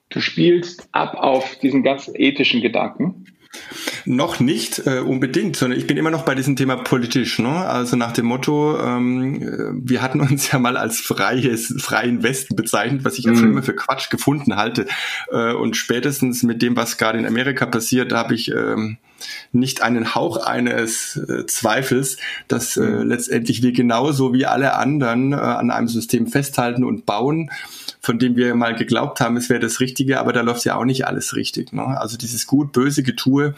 Du 0.10 0.20
spielst 0.20 0.88
ab 0.92 1.16
auf 1.16 1.56
diesen 1.58 1.84
ganz 1.84 2.12
ethischen 2.14 2.62
Gedanken. 2.62 3.26
Noch 4.06 4.40
nicht 4.40 4.86
äh, 4.86 5.00
unbedingt, 5.00 5.56
sondern 5.56 5.80
ich 5.80 5.88
bin 5.88 5.98
immer 5.98 6.12
noch 6.12 6.24
bei 6.24 6.36
diesem 6.36 6.56
Thema 6.56 6.76
politisch. 6.78 7.40
Ne? 7.40 7.50
Also 7.50 7.96
nach 7.96 8.12
dem 8.12 8.26
Motto, 8.26 8.80
ähm, 8.80 9.82
wir 9.84 10.02
hatten 10.02 10.22
uns 10.22 10.52
ja 10.52 10.60
mal 10.60 10.78
als 10.78 11.00
freies, 11.00 11.74
freien 11.80 12.24
Westen 12.24 12.56
bezeichnet, 12.56 13.04
was 13.04 13.18
ich 13.18 13.26
ja 13.26 13.32
mm. 13.32 13.44
immer 13.44 13.64
für 13.64 13.76
Quatsch 13.76 14.10
gefunden 14.10 14.56
halte. 14.56 14.88
Äh, 15.32 15.54
und 15.54 15.78
spätestens 15.78 16.44
mit 16.44 16.62
dem, 16.62 16.76
was 16.76 16.98
gerade 16.98 17.20
in 17.20 17.26
Amerika 17.26 17.66
passiert, 17.66 18.14
habe 18.14 18.36
ich 18.36 18.52
ähm, 18.52 18.98
nicht 19.52 19.82
einen 19.82 20.16
Hauch 20.16 20.38
eines 20.38 21.18
äh, 21.18 21.46
Zweifels, 21.46 22.18
dass 22.48 22.78
äh, 22.78 22.82
mhm. 22.82 23.08
letztendlich 23.08 23.62
wir 23.62 23.72
genauso 23.72 24.34
wie 24.34 24.46
alle 24.46 24.76
anderen 24.76 25.34
äh, 25.34 25.36
an 25.36 25.72
einem 25.72 25.88
System 25.88 26.28
festhalten 26.28 26.84
und 26.84 27.06
bauen 27.06 27.50
von 28.02 28.18
dem 28.18 28.36
wir 28.36 28.56
mal 28.56 28.76
geglaubt 28.76 29.20
haben, 29.22 29.38
es 29.38 29.50
wäre 29.50 29.60
das 29.60 29.80
Richtige, 29.80 30.20
aber 30.20 30.34
da 30.34 30.42
läuft 30.42 30.66
ja 30.66 30.76
auch 30.76 30.86
nicht 30.86 31.06
alles 31.06 31.36
richtig. 31.36 31.72
Ne? 31.72 31.86
Also 31.86 32.18
dieses 32.18 32.48
gut-böse 32.48 33.04
Getue 33.04 33.54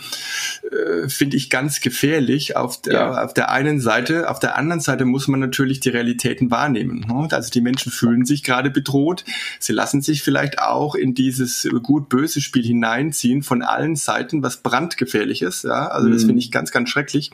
äh, 0.70 1.08
finde 1.08 1.38
ich 1.38 1.50
ganz 1.50 1.80
gefährlich 1.80 2.58
auf 2.58 2.82
der, 2.82 2.94
ja. 2.94 3.24
auf 3.24 3.34
der 3.34 3.52
einen 3.52 3.80
Seite. 3.80 4.30
Auf 4.30 4.40
der 4.40 4.58
anderen 4.58 4.82
Seite 4.82 5.06
muss 5.06 5.30
man 5.30 5.40
natürlich 5.40 5.80
die 5.80 5.90
Realitäten 5.90 6.52
wahrnehmen. 6.52 7.06
Ne? 7.08 7.30
Also 7.32 7.50
die 7.52 7.62
Menschen 7.62 7.90
fühlen 7.90 8.26
sich 8.26 8.44
gerade 8.44 8.70
bedroht. 8.70 9.24
Sie 9.60 9.72
lassen 9.72 10.02
sich 10.02 10.24
vielleicht 10.24 10.60
auch 10.60 10.96
in 10.96 11.16
dieses 11.16 11.68
gut-böse 11.82 12.42
Spiel 12.42 12.66
hineinziehen 12.66 13.44
von 13.44 13.62
allen 13.62 13.96
Seiten, 13.96 14.44
was 14.44 14.58
brandgefährlich 14.58 15.42
ist. 15.42 15.53
Ja? 15.62 15.88
Also 15.88 16.10
das 16.10 16.24
mhm. 16.24 16.28
finde 16.28 16.40
ich 16.40 16.52
ganz, 16.52 16.72
ganz 16.72 16.90
schrecklich. 16.90 17.30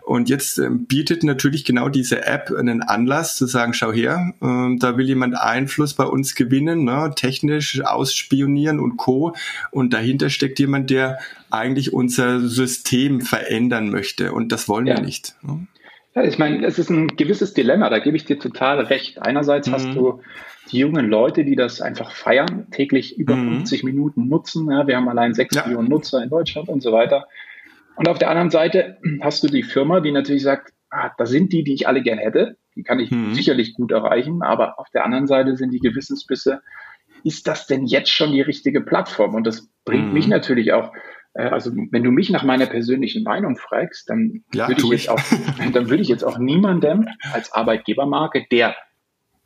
Und 0.00 0.28
jetzt 0.28 0.58
äh, 0.58 0.70
bietet 0.70 1.22
natürlich 1.22 1.64
genau 1.64 1.88
diese 1.88 2.24
App 2.24 2.50
einen 2.50 2.82
Anlass 2.82 3.36
zu 3.36 3.46
sagen, 3.46 3.74
schau 3.74 3.92
her, 3.92 4.32
äh, 4.40 4.76
da 4.78 4.96
will 4.96 5.06
jemand 5.06 5.36
Einfluss 5.36 5.94
bei 5.94 6.04
uns 6.04 6.34
gewinnen, 6.34 6.84
ne, 6.84 7.12
technisch 7.14 7.80
ausspionieren 7.84 8.80
und 8.80 8.96
co. 8.96 9.34
Und 9.70 9.92
dahinter 9.92 10.30
steckt 10.30 10.58
jemand, 10.58 10.90
der 10.90 11.18
eigentlich 11.50 11.92
unser 11.92 12.40
System 12.40 13.20
verändern 13.20 13.90
möchte. 13.90 14.32
Und 14.32 14.50
das 14.50 14.68
wollen 14.68 14.86
ja. 14.86 14.96
wir 14.96 15.02
nicht. 15.02 15.36
Ne? 15.42 15.66
Ja, 16.14 16.24
ich 16.24 16.38
meine, 16.38 16.64
es 16.66 16.78
ist 16.78 16.90
ein 16.90 17.08
gewisses 17.08 17.54
Dilemma, 17.54 17.88
da 17.88 17.98
gebe 17.98 18.16
ich 18.16 18.24
dir 18.24 18.38
total 18.38 18.80
recht. 18.80 19.22
Einerseits 19.22 19.68
mhm. 19.68 19.72
hast 19.72 19.94
du 19.94 20.20
die 20.70 20.78
jungen 20.78 21.08
Leute, 21.08 21.44
die 21.44 21.56
das 21.56 21.80
einfach 21.80 22.10
feiern, 22.10 22.66
täglich 22.70 23.18
über 23.18 23.34
mhm. 23.34 23.56
50 23.56 23.84
Minuten 23.84 24.28
nutzen. 24.28 24.70
Ja, 24.70 24.86
wir 24.86 24.96
haben 24.96 25.08
allein 25.08 25.34
6 25.34 25.54
ja. 25.54 25.66
Millionen 25.66 25.88
Nutzer 25.88 26.22
in 26.22 26.28
Deutschland 26.28 26.68
und 26.68 26.82
so 26.82 26.92
weiter. 26.92 27.26
Und 27.96 28.08
auf 28.08 28.18
der 28.18 28.30
anderen 28.30 28.50
Seite 28.50 28.98
hast 29.20 29.42
du 29.42 29.48
die 29.48 29.62
Firma, 29.62 30.00
die 30.00 30.12
natürlich 30.12 30.42
sagt, 30.42 30.72
ah, 30.90 31.10
da 31.16 31.26
sind 31.26 31.52
die, 31.52 31.64
die 31.64 31.74
ich 31.74 31.88
alle 31.88 32.02
gern 32.02 32.18
hätte. 32.18 32.56
Die 32.76 32.82
kann 32.82 33.00
ich 33.00 33.10
mhm. 33.10 33.34
sicherlich 33.34 33.74
gut 33.74 33.92
erreichen. 33.92 34.42
Aber 34.42 34.78
auf 34.78 34.88
der 34.90 35.04
anderen 35.04 35.26
Seite 35.26 35.56
sind 35.56 35.72
die 35.72 35.80
Gewissensbisse, 35.80 36.62
ist 37.24 37.46
das 37.46 37.66
denn 37.66 37.86
jetzt 37.86 38.10
schon 38.10 38.32
die 38.32 38.40
richtige 38.40 38.80
Plattform? 38.80 39.34
Und 39.34 39.46
das 39.46 39.68
bringt 39.84 40.08
mhm. 40.08 40.12
mich 40.12 40.26
natürlich 40.26 40.72
auch, 40.72 40.92
also 41.34 41.72
wenn 41.90 42.02
du 42.02 42.10
mich 42.10 42.30
nach 42.30 42.42
meiner 42.42 42.66
persönlichen 42.66 43.22
Meinung 43.22 43.56
fragst, 43.56 44.10
dann 44.10 44.44
ja, 44.52 44.68
würde 44.68 44.82
ich 44.82 44.88
jetzt 44.90 45.08
auch, 45.08 45.20
dann 45.72 45.88
würde 45.88 46.02
ich 46.02 46.08
jetzt 46.08 46.24
auch 46.24 46.38
niemandem 46.38 47.08
als 47.32 47.52
Arbeitgebermarke, 47.52 48.46
der 48.50 48.74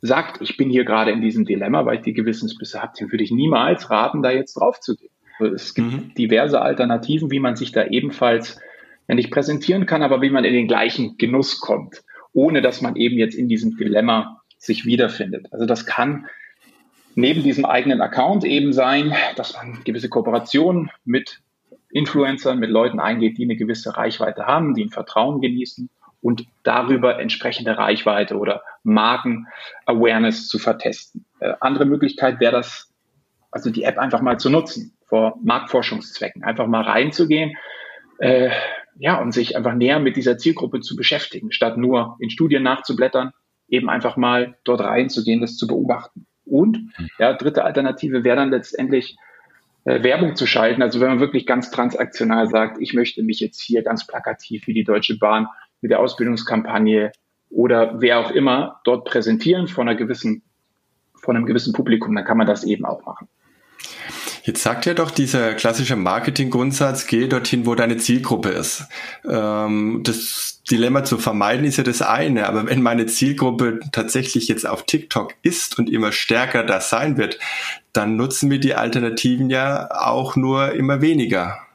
sagt, 0.01 0.41
ich 0.41 0.57
bin 0.57 0.69
hier 0.69 0.85
gerade 0.85 1.11
in 1.11 1.21
diesem 1.21 1.45
Dilemma, 1.45 1.85
weil 1.85 1.97
ich 1.97 2.03
die 2.03 2.13
Gewissensbisse 2.13 2.81
habe, 2.81 2.93
den 2.99 3.11
würde 3.11 3.23
ich 3.23 3.31
niemals 3.31 3.89
raten, 3.89 4.21
da 4.21 4.31
jetzt 4.31 4.55
drauf 4.55 4.79
zu 4.79 4.95
gehen. 4.95 5.11
Also 5.39 5.53
es 5.53 5.73
gibt 5.73 5.91
mhm. 5.91 6.13
diverse 6.15 6.61
Alternativen, 6.61 7.31
wie 7.31 7.39
man 7.39 7.55
sich 7.55 7.71
da 7.71 7.85
ebenfalls 7.85 8.59
ja 9.07 9.15
nicht 9.15 9.31
präsentieren 9.31 9.85
kann, 9.85 10.03
aber 10.03 10.21
wie 10.21 10.29
man 10.29 10.43
in 10.43 10.53
den 10.53 10.67
gleichen 10.67 11.17
Genuss 11.17 11.59
kommt, 11.59 12.03
ohne 12.33 12.61
dass 12.61 12.81
man 12.81 12.95
eben 12.95 13.17
jetzt 13.17 13.35
in 13.35 13.47
diesem 13.47 13.77
Dilemma 13.77 14.41
sich 14.57 14.85
wiederfindet. 14.85 15.47
Also 15.51 15.65
das 15.65 15.85
kann 15.85 16.27
neben 17.15 17.43
diesem 17.43 17.65
eigenen 17.65 18.01
Account 18.01 18.43
eben 18.43 18.73
sein, 18.73 19.13
dass 19.35 19.53
man 19.53 19.83
gewisse 19.83 20.09
Kooperationen 20.09 20.89
mit 21.05 21.41
Influencern, 21.97 22.59
mit 22.59 22.69
Leuten 22.69 22.99
eingeht, 22.99 23.37
die 23.37 23.43
eine 23.43 23.55
gewisse 23.55 23.97
Reichweite 23.97 24.45
haben, 24.45 24.73
die 24.73 24.85
ein 24.85 24.89
Vertrauen 24.89 25.41
genießen 25.41 25.89
und 26.21 26.45
darüber 26.63 27.19
entsprechende 27.19 27.77
Reichweite 27.77 28.37
oder 28.37 28.61
Marken-Awareness 28.83 30.47
zu 30.47 30.59
vertesten. 30.59 31.25
Äh, 31.39 31.53
andere 31.59 31.85
Möglichkeit 31.85 32.39
wäre 32.39 32.53
das, 32.53 32.93
also 33.51 33.69
die 33.69 33.83
App 33.83 33.97
einfach 33.97 34.21
mal 34.21 34.39
zu 34.39 34.49
nutzen, 34.49 34.97
vor 35.05 35.37
Marktforschungszwecken, 35.43 36.43
einfach 36.43 36.67
mal 36.67 36.83
reinzugehen, 36.83 37.55
äh, 38.19 38.49
ja, 38.99 39.21
und 39.21 39.31
sich 39.31 39.55
einfach 39.55 39.73
näher 39.73 39.99
mit 39.99 40.15
dieser 40.15 40.37
Zielgruppe 40.37 40.79
zu 40.81 40.95
beschäftigen, 40.95 41.51
statt 41.51 41.77
nur 41.77 42.17
in 42.19 42.29
Studien 42.29 42.63
nachzublättern, 42.63 43.31
eben 43.67 43.89
einfach 43.89 44.17
mal 44.17 44.57
dort 44.63 44.81
reinzugehen, 44.81 45.41
das 45.41 45.55
zu 45.55 45.67
beobachten. 45.67 46.25
Und 46.45 46.77
hm. 46.95 47.09
ja, 47.19 47.33
dritte 47.33 47.63
Alternative 47.63 48.23
wäre 48.23 48.37
dann 48.37 48.49
letztendlich 48.49 49.17
Werbung 49.87 50.35
zu 50.35 50.45
schalten. 50.45 50.81
Also 50.81 50.99
wenn 50.99 51.07
man 51.07 51.19
wirklich 51.19 51.45
ganz 51.45 51.71
transaktional 51.71 52.49
sagt, 52.49 52.77
ich 52.81 52.93
möchte 52.93 53.23
mich 53.23 53.39
jetzt 53.39 53.61
hier 53.61 53.83
ganz 53.83 54.05
plakativ 54.05 54.67
wie 54.67 54.73
die 54.73 54.83
Deutsche 54.83 55.17
Bahn 55.17 55.47
mit 55.81 55.91
der 55.91 55.99
Ausbildungskampagne 55.99 57.11
oder 57.49 58.01
wer 58.01 58.19
auch 58.19 58.31
immer 58.31 58.81
dort 58.83 59.05
präsentieren 59.05 59.67
von 59.67 59.87
einer 59.87 59.97
gewissen, 59.97 60.43
von 61.15 61.35
einem 61.35 61.45
gewissen 61.45 61.73
Publikum, 61.73 62.13
dann 62.15 62.25
kann 62.25 62.37
man 62.37 62.47
das 62.47 62.63
eben 62.63 62.85
auch 62.85 63.05
machen. 63.05 63.27
Jetzt 64.43 64.63
sagt 64.63 64.85
ja 64.85 64.93
doch 64.93 65.11
dieser 65.11 65.53
klassische 65.53 65.97
Marketinggrundsatz, 65.97 67.05
geh 67.07 67.27
dorthin, 67.27 67.65
wo 67.65 67.75
deine 67.75 67.97
Zielgruppe 67.97 68.49
ist. 68.49 68.87
Ähm, 69.29 70.01
das 70.03 70.56
Dilemma 70.69 71.03
zu 71.03 71.17
vermeiden 71.17 71.65
ist 71.65 71.77
ja 71.77 71.83
das 71.83 72.01
eine, 72.01 72.47
aber 72.47 72.67
wenn 72.67 72.81
meine 72.81 73.05
Zielgruppe 73.05 73.79
tatsächlich 73.91 74.47
jetzt 74.47 74.67
auf 74.67 74.85
TikTok 74.85 75.33
ist 75.41 75.79
und 75.79 75.89
immer 75.89 76.11
stärker 76.11 76.63
das 76.63 76.89
sein 76.89 77.17
wird, 77.17 77.39
dann 77.93 78.17
nutzen 78.17 78.51
wir 78.51 78.59
die 78.59 78.75
Alternativen 78.75 79.49
ja 79.49 79.89
auch 79.91 80.35
nur 80.35 80.73
immer 80.73 81.01
weniger. 81.01 81.66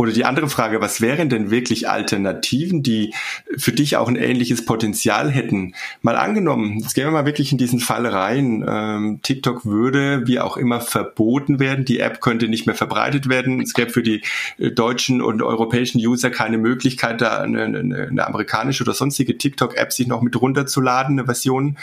Oder 0.00 0.12
die 0.12 0.24
andere 0.24 0.48
Frage, 0.48 0.80
was 0.80 1.02
wären 1.02 1.28
denn 1.28 1.50
wirklich 1.50 1.90
Alternativen, 1.90 2.82
die 2.82 3.12
für 3.58 3.72
dich 3.72 3.98
auch 3.98 4.08
ein 4.08 4.16
ähnliches 4.16 4.64
Potenzial 4.64 5.30
hätten? 5.30 5.74
Mal 6.00 6.16
angenommen, 6.16 6.78
jetzt 6.78 6.94
gehen 6.94 7.04
wir 7.04 7.10
mal 7.10 7.26
wirklich 7.26 7.52
in 7.52 7.58
diesen 7.58 7.80
Fall 7.80 8.06
rein. 8.06 8.64
Ähm, 8.66 9.20
TikTok 9.22 9.66
würde 9.66 10.26
wie 10.26 10.40
auch 10.40 10.56
immer 10.56 10.80
verboten 10.80 11.60
werden. 11.60 11.84
Die 11.84 11.98
App 11.98 12.22
könnte 12.22 12.48
nicht 12.48 12.64
mehr 12.64 12.74
verbreitet 12.74 13.28
werden. 13.28 13.60
Es 13.60 13.74
gäbe 13.74 13.90
für 13.90 14.02
die 14.02 14.22
äh, 14.56 14.70
deutschen 14.70 15.20
und 15.20 15.42
europäischen 15.42 15.98
User 15.98 16.30
keine 16.30 16.56
Möglichkeit, 16.56 17.20
da 17.20 17.36
eine, 17.42 17.64
eine, 17.64 18.08
eine 18.08 18.26
amerikanische 18.26 18.84
oder 18.84 18.94
sonstige 18.94 19.36
TikTok-App 19.36 19.92
sich 19.92 20.06
noch 20.06 20.22
mit 20.22 20.40
runterzuladen, 20.40 21.18
eine 21.18 21.26
Version. 21.26 21.76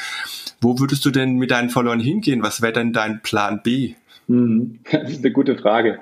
Wo 0.60 0.80
würdest 0.80 1.06
du 1.06 1.12
denn 1.12 1.36
mit 1.36 1.52
deinen 1.52 1.70
Followern 1.70 2.00
hingehen? 2.00 2.42
Was 2.42 2.64
wäre 2.64 2.74
denn 2.74 2.94
dein 2.94 3.22
Plan 3.22 3.62
B? 3.62 3.94
Hm, 4.28 4.80
das 4.92 5.12
ist 5.12 5.20
eine 5.20 5.32
gute 5.32 5.56
Frage. 5.56 6.00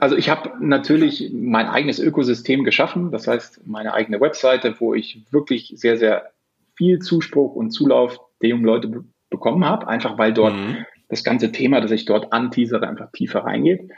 Also 0.00 0.16
ich 0.16 0.28
habe 0.28 0.52
natürlich 0.60 1.30
mein 1.32 1.66
eigenes 1.66 1.98
Ökosystem 1.98 2.64
geschaffen, 2.64 3.10
das 3.12 3.26
heißt 3.26 3.66
meine 3.66 3.94
eigene 3.94 4.20
Webseite, 4.20 4.74
wo 4.78 4.94
ich 4.94 5.24
wirklich 5.30 5.72
sehr, 5.76 5.96
sehr 5.96 6.32
viel 6.76 6.98
Zuspruch 7.00 7.54
und 7.54 7.70
Zulauf 7.70 8.18
der 8.40 8.50
jungen 8.50 8.64
Leute 8.64 9.04
bekommen 9.30 9.64
habe, 9.64 9.88
einfach 9.88 10.18
weil 10.18 10.32
dort 10.32 10.54
mhm. 10.54 10.86
das 11.08 11.24
ganze 11.24 11.52
Thema, 11.52 11.80
das 11.80 11.90
ich 11.90 12.04
dort 12.04 12.32
anteasere, 12.32 12.88
einfach 12.88 13.10
tiefer 13.12 13.40
reingeht. 13.40 13.90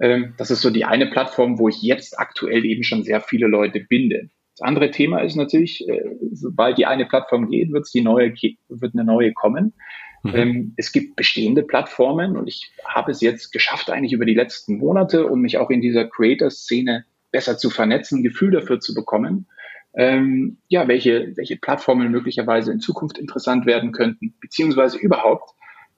Ähm, 0.00 0.34
das 0.38 0.50
ist 0.50 0.60
so 0.60 0.70
die 0.70 0.84
eine 0.84 1.06
Plattform, 1.06 1.58
wo 1.58 1.68
ich 1.68 1.82
jetzt 1.82 2.18
aktuell 2.18 2.64
eben 2.64 2.84
schon 2.84 3.02
sehr 3.02 3.20
viele 3.20 3.46
Leute 3.46 3.80
binde. 3.80 4.30
Das 4.56 4.66
andere 4.66 4.90
Thema 4.90 5.20
ist 5.20 5.36
natürlich, 5.36 5.88
äh, 5.88 6.02
sobald 6.32 6.78
die 6.78 6.86
eine 6.86 7.06
Plattform 7.06 7.48
geht, 7.48 7.72
wird 7.72 7.86
die 7.92 8.00
neue, 8.00 8.32
wird 8.68 8.94
eine 8.94 9.04
neue 9.04 9.32
kommen. 9.32 9.74
Mhm. 10.22 10.34
Ähm, 10.34 10.74
es 10.76 10.92
gibt 10.92 11.16
bestehende 11.16 11.62
Plattformen 11.62 12.36
und 12.36 12.48
ich 12.48 12.72
habe 12.84 13.10
es 13.10 13.20
jetzt 13.20 13.52
geschafft, 13.52 13.90
eigentlich 13.90 14.12
über 14.12 14.24
die 14.24 14.34
letzten 14.34 14.78
Monate, 14.78 15.26
um 15.26 15.40
mich 15.40 15.58
auch 15.58 15.70
in 15.70 15.80
dieser 15.80 16.06
Creator-Szene 16.06 17.04
besser 17.30 17.58
zu 17.58 17.70
vernetzen, 17.70 18.22
Gefühl 18.22 18.50
dafür 18.50 18.80
zu 18.80 18.94
bekommen, 18.94 19.46
ähm, 19.94 20.58
ja, 20.68 20.86
welche, 20.88 21.32
welche 21.36 21.56
Plattformen 21.56 22.10
möglicherweise 22.10 22.72
in 22.72 22.80
Zukunft 22.80 23.18
interessant 23.18 23.66
werden 23.66 23.92
könnten, 23.92 24.34
beziehungsweise 24.40 24.98
überhaupt, 24.98 25.50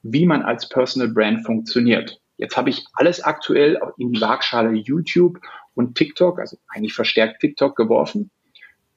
wie 0.02 0.26
man 0.26 0.42
als 0.42 0.68
Personal 0.68 1.08
Brand 1.08 1.44
funktioniert. 1.44 2.20
Jetzt 2.36 2.56
habe 2.56 2.70
ich 2.70 2.84
alles 2.94 3.22
aktuell 3.22 3.78
in 3.98 4.12
die 4.12 4.20
Waagschale 4.20 4.72
YouTube 4.72 5.38
und 5.74 5.96
TikTok, 5.96 6.40
also 6.40 6.56
eigentlich 6.68 6.94
verstärkt 6.94 7.40
TikTok 7.40 7.76
geworfen, 7.76 8.30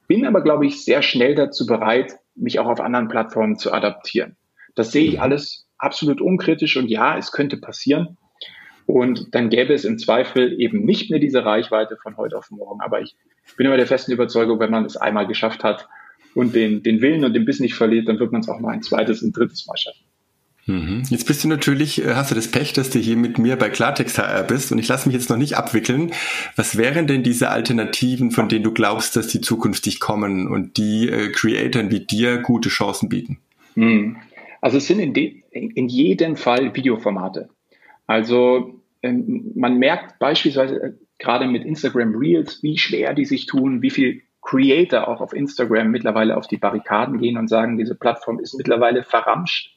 bin 0.07 0.25
aber, 0.25 0.41
glaube 0.41 0.65
ich, 0.65 0.83
sehr 0.83 1.01
schnell 1.01 1.35
dazu 1.35 1.65
bereit, 1.65 2.19
mich 2.35 2.59
auch 2.59 2.67
auf 2.67 2.79
anderen 2.79 3.07
Plattformen 3.07 3.57
zu 3.57 3.73
adaptieren. 3.73 4.37
Das 4.75 4.91
sehe 4.91 5.05
ich 5.05 5.21
alles 5.21 5.67
absolut 5.77 6.21
unkritisch 6.21 6.77
und 6.77 6.89
ja, 6.89 7.17
es 7.17 7.31
könnte 7.31 7.57
passieren. 7.57 8.17
Und 8.85 9.33
dann 9.33 9.49
gäbe 9.49 9.73
es 9.73 9.85
im 9.85 9.97
Zweifel 9.97 10.59
eben 10.59 10.83
nicht 10.83 11.09
mehr 11.09 11.19
diese 11.19 11.45
Reichweite 11.45 11.97
von 12.01 12.17
heute 12.17 12.37
auf 12.37 12.51
morgen. 12.51 12.81
Aber 12.81 13.01
ich 13.01 13.15
bin 13.57 13.65
immer 13.65 13.77
der 13.77 13.87
festen 13.87 14.11
Überzeugung, 14.11 14.59
wenn 14.59 14.71
man 14.71 14.85
es 14.85 14.97
einmal 14.97 15.27
geschafft 15.27 15.63
hat 15.63 15.87
und 16.35 16.53
den, 16.53 16.83
den 16.83 17.01
Willen 17.01 17.23
und 17.23 17.33
den 17.33 17.45
Biss 17.45 17.59
nicht 17.59 17.75
verliert, 17.75 18.07
dann 18.07 18.19
wird 18.19 18.31
man 18.31 18.41
es 18.41 18.49
auch 18.49 18.59
mal 18.59 18.71
ein 18.71 18.81
zweites 18.81 19.23
und 19.23 19.35
drittes 19.35 19.65
Mal 19.67 19.77
schaffen. 19.77 20.03
Mhm. 20.65 21.03
Jetzt 21.09 21.27
bist 21.27 21.43
du 21.43 21.49
natürlich, 21.49 22.03
äh, 22.03 22.15
hast 22.15 22.31
du 22.31 22.35
das 22.35 22.47
Pech, 22.47 22.73
dass 22.73 22.89
du 22.89 22.99
hier 22.99 23.17
mit 23.17 23.37
mir 23.37 23.57
bei 23.57 23.69
Klartext 23.69 24.17
HR 24.17 24.43
bist 24.43 24.71
und 24.71 24.79
ich 24.79 24.87
lasse 24.87 25.07
mich 25.07 25.15
jetzt 25.17 25.29
noch 25.29 25.37
nicht 25.37 25.57
abwickeln. 25.57 26.11
Was 26.55 26.77
wären 26.77 27.05
denn 27.05 27.21
diese 27.21 27.49
Alternativen, 27.49 28.31
von 28.31 28.47
denen 28.47 28.63
du 28.63 28.71
glaubst, 28.71 29.15
dass 29.15 29.27
die 29.27 29.41
zukünftig 29.41 29.99
kommen 29.99 30.47
und 30.47 30.77
die 30.77 31.09
äh, 31.09 31.31
Creatoren 31.31 31.91
wie 31.91 31.99
dir 31.99 32.37
gute 32.37 32.69
Chancen 32.69 33.09
bieten? 33.09 33.39
Mhm. 33.75 34.17
Also 34.63 34.77
es 34.77 34.87
sind 34.87 35.01
in, 35.01 35.13
in 35.51 35.89
jedem 35.89 36.37
Fall 36.37 36.73
Videoformate. 36.73 37.49
Also 38.07 38.79
ähm, 39.01 39.51
man 39.55 39.77
merkt 39.77 40.19
beispielsweise 40.19 40.81
äh, 40.81 40.93
gerade 41.19 41.47
mit 41.47 41.65
Instagram 41.65 42.15
Reels, 42.15 42.63
wie 42.63 42.77
schwer 42.77 43.13
die 43.13 43.25
sich 43.25 43.45
tun, 43.45 43.81
wie 43.81 43.89
viel 43.89 44.21
Creator 44.41 45.09
auch 45.09 45.19
auf 45.19 45.33
Instagram 45.33 45.91
mittlerweile 45.91 46.37
auf 46.37 46.47
die 46.47 46.55
Barrikaden 46.55 47.17
gehen 47.19 47.37
und 47.37 47.49
sagen, 47.49 47.77
diese 47.77 47.95
Plattform 47.95 48.39
ist 48.39 48.53
mittlerweile 48.53 49.03
verramscht. 49.03 49.75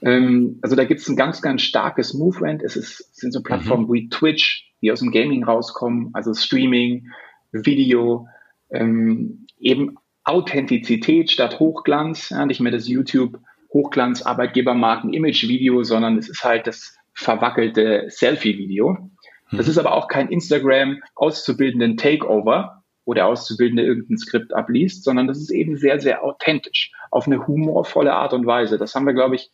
Ähm, 0.00 0.60
also 0.62 0.76
da 0.76 0.84
gibt 0.84 1.02
es 1.02 1.08
ein 1.10 1.16
ganz, 1.16 1.42
ganz 1.42 1.60
starkes 1.60 2.14
Movement. 2.14 2.62
Es 2.62 2.74
ist, 2.74 3.14
sind 3.16 3.32
so 3.32 3.42
Plattformen 3.42 3.86
mhm. 3.86 3.92
wie 3.92 4.08
Twitch, 4.08 4.72
die 4.80 4.90
aus 4.92 5.00
dem 5.00 5.10
Gaming 5.10 5.44
rauskommen, 5.44 6.08
also 6.14 6.32
Streaming, 6.32 7.10
Video, 7.52 8.28
ähm, 8.70 9.46
eben 9.60 9.98
Authentizität 10.24 11.30
statt 11.30 11.60
Hochglanz, 11.60 12.30
ja, 12.30 12.46
nicht 12.46 12.60
mehr 12.60 12.72
das 12.72 12.88
YouTube 12.88 13.38
Hochglanz 13.76 14.22
Arbeitgebermarken 14.22 15.12
Image 15.12 15.46
Video, 15.48 15.82
sondern 15.82 16.16
es 16.16 16.30
ist 16.30 16.42
halt 16.42 16.66
das 16.66 16.96
verwackelte 17.12 18.06
Selfie 18.08 18.56
Video. 18.56 19.10
Das 19.50 19.66
hm. 19.66 19.70
ist 19.70 19.78
aber 19.78 19.92
auch 19.92 20.08
kein 20.08 20.28
Instagram 20.28 21.02
auszubildenden 21.14 21.98
Takeover, 21.98 22.82
wo 23.04 23.12
der 23.12 23.26
Auszubildende 23.26 23.84
irgendein 23.84 24.16
Skript 24.16 24.54
abliest, 24.54 25.04
sondern 25.04 25.26
das 25.26 25.38
ist 25.38 25.50
eben 25.50 25.76
sehr, 25.76 26.00
sehr 26.00 26.24
authentisch, 26.24 26.90
auf 27.10 27.26
eine 27.26 27.46
humorvolle 27.46 28.14
Art 28.14 28.32
und 28.32 28.46
Weise. 28.46 28.78
Das 28.78 28.94
haben 28.94 29.06
wir, 29.06 29.14
glaube 29.14 29.36
ich, 29.36 29.50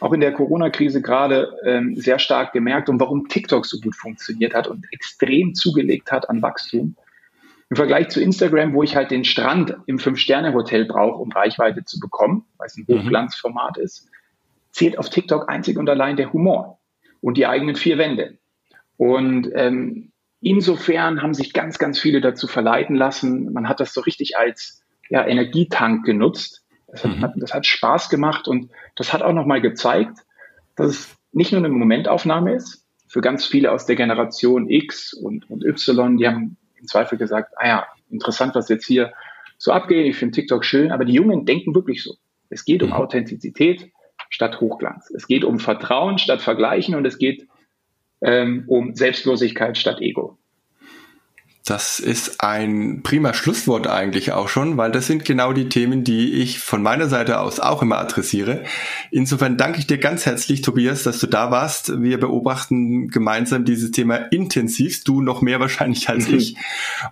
auch 0.00 0.12
in 0.12 0.20
der 0.20 0.32
Corona-Krise 0.32 1.00
gerade 1.00 1.56
ähm, 1.64 1.94
sehr 1.94 2.18
stark 2.18 2.52
gemerkt 2.52 2.88
und 2.88 3.00
warum 3.00 3.28
TikTok 3.28 3.64
so 3.64 3.78
gut 3.78 3.94
funktioniert 3.94 4.54
hat 4.54 4.66
und 4.66 4.84
extrem 4.90 5.54
zugelegt 5.54 6.10
hat 6.10 6.28
an 6.28 6.42
Wachstum. 6.42 6.96
Im 7.72 7.76
Vergleich 7.76 8.10
zu 8.10 8.20
Instagram, 8.20 8.74
wo 8.74 8.82
ich 8.82 8.96
halt 8.96 9.10
den 9.10 9.24
Strand 9.24 9.78
im 9.86 9.98
Fünf-Sterne-Hotel 9.98 10.84
brauche, 10.84 11.16
um 11.16 11.32
Reichweite 11.32 11.86
zu 11.86 12.00
bekommen, 12.00 12.44
weil 12.58 12.66
es 12.66 12.76
ein 12.76 12.84
mhm. 12.86 13.04
Hochglanzformat 13.04 13.78
ist, 13.78 14.10
zählt 14.72 14.98
auf 14.98 15.08
TikTok 15.08 15.48
einzig 15.48 15.78
und 15.78 15.88
allein 15.88 16.18
der 16.18 16.34
Humor 16.34 16.80
und 17.22 17.38
die 17.38 17.46
eigenen 17.46 17.74
vier 17.74 17.96
Wände. 17.96 18.36
Und 18.98 19.48
ähm, 19.54 20.12
insofern 20.42 21.22
haben 21.22 21.32
sich 21.32 21.54
ganz, 21.54 21.78
ganz 21.78 21.98
viele 21.98 22.20
dazu 22.20 22.46
verleiten 22.46 22.94
lassen. 22.94 23.50
Man 23.54 23.70
hat 23.70 23.80
das 23.80 23.94
so 23.94 24.02
richtig 24.02 24.36
als 24.36 24.82
ja, 25.08 25.26
Energietank 25.26 26.04
genutzt. 26.04 26.66
Das 26.88 27.06
hat, 27.06 27.36
mhm. 27.36 27.40
das 27.40 27.54
hat 27.54 27.64
Spaß 27.64 28.10
gemacht 28.10 28.48
und 28.48 28.70
das 28.96 29.14
hat 29.14 29.22
auch 29.22 29.32
nochmal 29.32 29.62
gezeigt, 29.62 30.18
dass 30.76 30.88
es 30.90 31.16
nicht 31.32 31.52
nur 31.52 31.60
eine 31.60 31.70
Momentaufnahme 31.70 32.52
ist. 32.52 32.86
Für 33.08 33.22
ganz 33.22 33.46
viele 33.46 33.72
aus 33.72 33.86
der 33.86 33.96
Generation 33.96 34.68
X 34.68 35.14
und, 35.14 35.48
und 35.48 35.64
Y, 35.64 36.18
die 36.18 36.28
haben 36.28 36.58
im 36.82 36.88
Zweifel 36.88 37.16
gesagt, 37.16 37.54
ah 37.56 37.66
ja, 37.66 37.86
interessant, 38.10 38.54
was 38.54 38.68
jetzt 38.68 38.86
hier 38.86 39.12
so 39.56 39.72
abgeht. 39.72 40.06
Ich 40.06 40.16
finde 40.16 40.34
TikTok 40.34 40.64
schön, 40.64 40.90
aber 40.90 41.04
die 41.04 41.14
Jungen 41.14 41.46
denken 41.46 41.74
wirklich 41.74 42.02
so. 42.02 42.16
Es 42.50 42.64
geht 42.64 42.82
um 42.82 42.90
mhm. 42.90 42.94
Authentizität 42.94 43.90
statt 44.28 44.60
Hochglanz. 44.60 45.10
Es 45.10 45.26
geht 45.26 45.44
um 45.44 45.58
Vertrauen 45.58 46.18
statt 46.18 46.42
Vergleichen 46.42 46.94
und 46.94 47.06
es 47.06 47.18
geht 47.18 47.46
ähm, 48.20 48.64
um 48.66 48.94
Selbstlosigkeit 48.94 49.78
statt 49.78 50.00
Ego. 50.00 50.38
Das 51.64 52.00
ist 52.00 52.42
ein 52.42 53.02
prima 53.04 53.34
Schlusswort 53.34 53.86
eigentlich 53.86 54.32
auch 54.32 54.48
schon, 54.48 54.76
weil 54.76 54.90
das 54.90 55.06
sind 55.06 55.24
genau 55.24 55.52
die 55.52 55.68
Themen, 55.68 56.02
die 56.02 56.32
ich 56.32 56.58
von 56.58 56.82
meiner 56.82 57.06
Seite 57.06 57.38
aus 57.38 57.60
auch 57.60 57.82
immer 57.82 57.98
adressiere. 57.98 58.64
Insofern 59.12 59.56
danke 59.56 59.78
ich 59.78 59.86
dir 59.86 59.98
ganz 59.98 60.26
herzlich, 60.26 60.62
Tobias, 60.62 61.04
dass 61.04 61.20
du 61.20 61.28
da 61.28 61.52
warst. 61.52 62.02
Wir 62.02 62.18
beobachten 62.18 63.08
gemeinsam 63.08 63.64
dieses 63.64 63.92
Thema 63.92 64.16
intensiv, 64.16 65.04
du 65.04 65.20
noch 65.20 65.40
mehr 65.40 65.60
wahrscheinlich 65.60 66.08
als 66.08 66.28
mhm. 66.28 66.38
ich. 66.38 66.56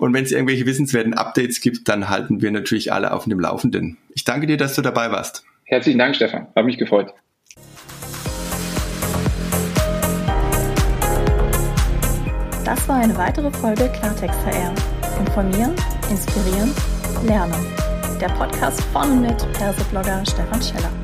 Und 0.01 0.13
wenn 0.15 0.25
es 0.25 0.33
irgendwelche 0.33 0.67
wissenswerten 0.67 1.15
Updates 1.15 1.61
gibt, 1.61 1.89
dann 1.89 2.09
halten 2.09 2.43
wir 2.43 2.51
natürlich 2.51 2.93
alle 2.93 3.13
auf 3.13 3.25
dem 3.25 3.39
Laufenden. 3.39 3.99
Ich 4.15 4.25
danke 4.25 4.49
dir, 4.49 4.57
dass 4.57 4.75
du 4.75 4.83
dabei 4.83 5.13
warst. 5.13 5.45
Herzlichen 5.65 5.99
Dank, 5.99 6.17
Stefan. 6.17 6.49
Hat 6.57 6.65
mich 6.65 6.79
gefreut. 6.79 7.15
Das 12.71 12.89
war 12.89 12.99
eine 12.99 13.19
weitere 13.19 13.51
Folge 13.51 13.89
Klartext 13.89 14.39
HR. 14.47 14.73
Informieren, 15.19 15.75
inspirieren, 16.09 16.73
lernen. 17.25 17.67
Der 18.21 18.29
Podcast 18.29 18.81
von 18.93 19.11
und 19.11 19.23
mit 19.23 19.53
Perseblogger 19.55 20.25
Stefan 20.25 20.63
Scheller. 20.63 21.00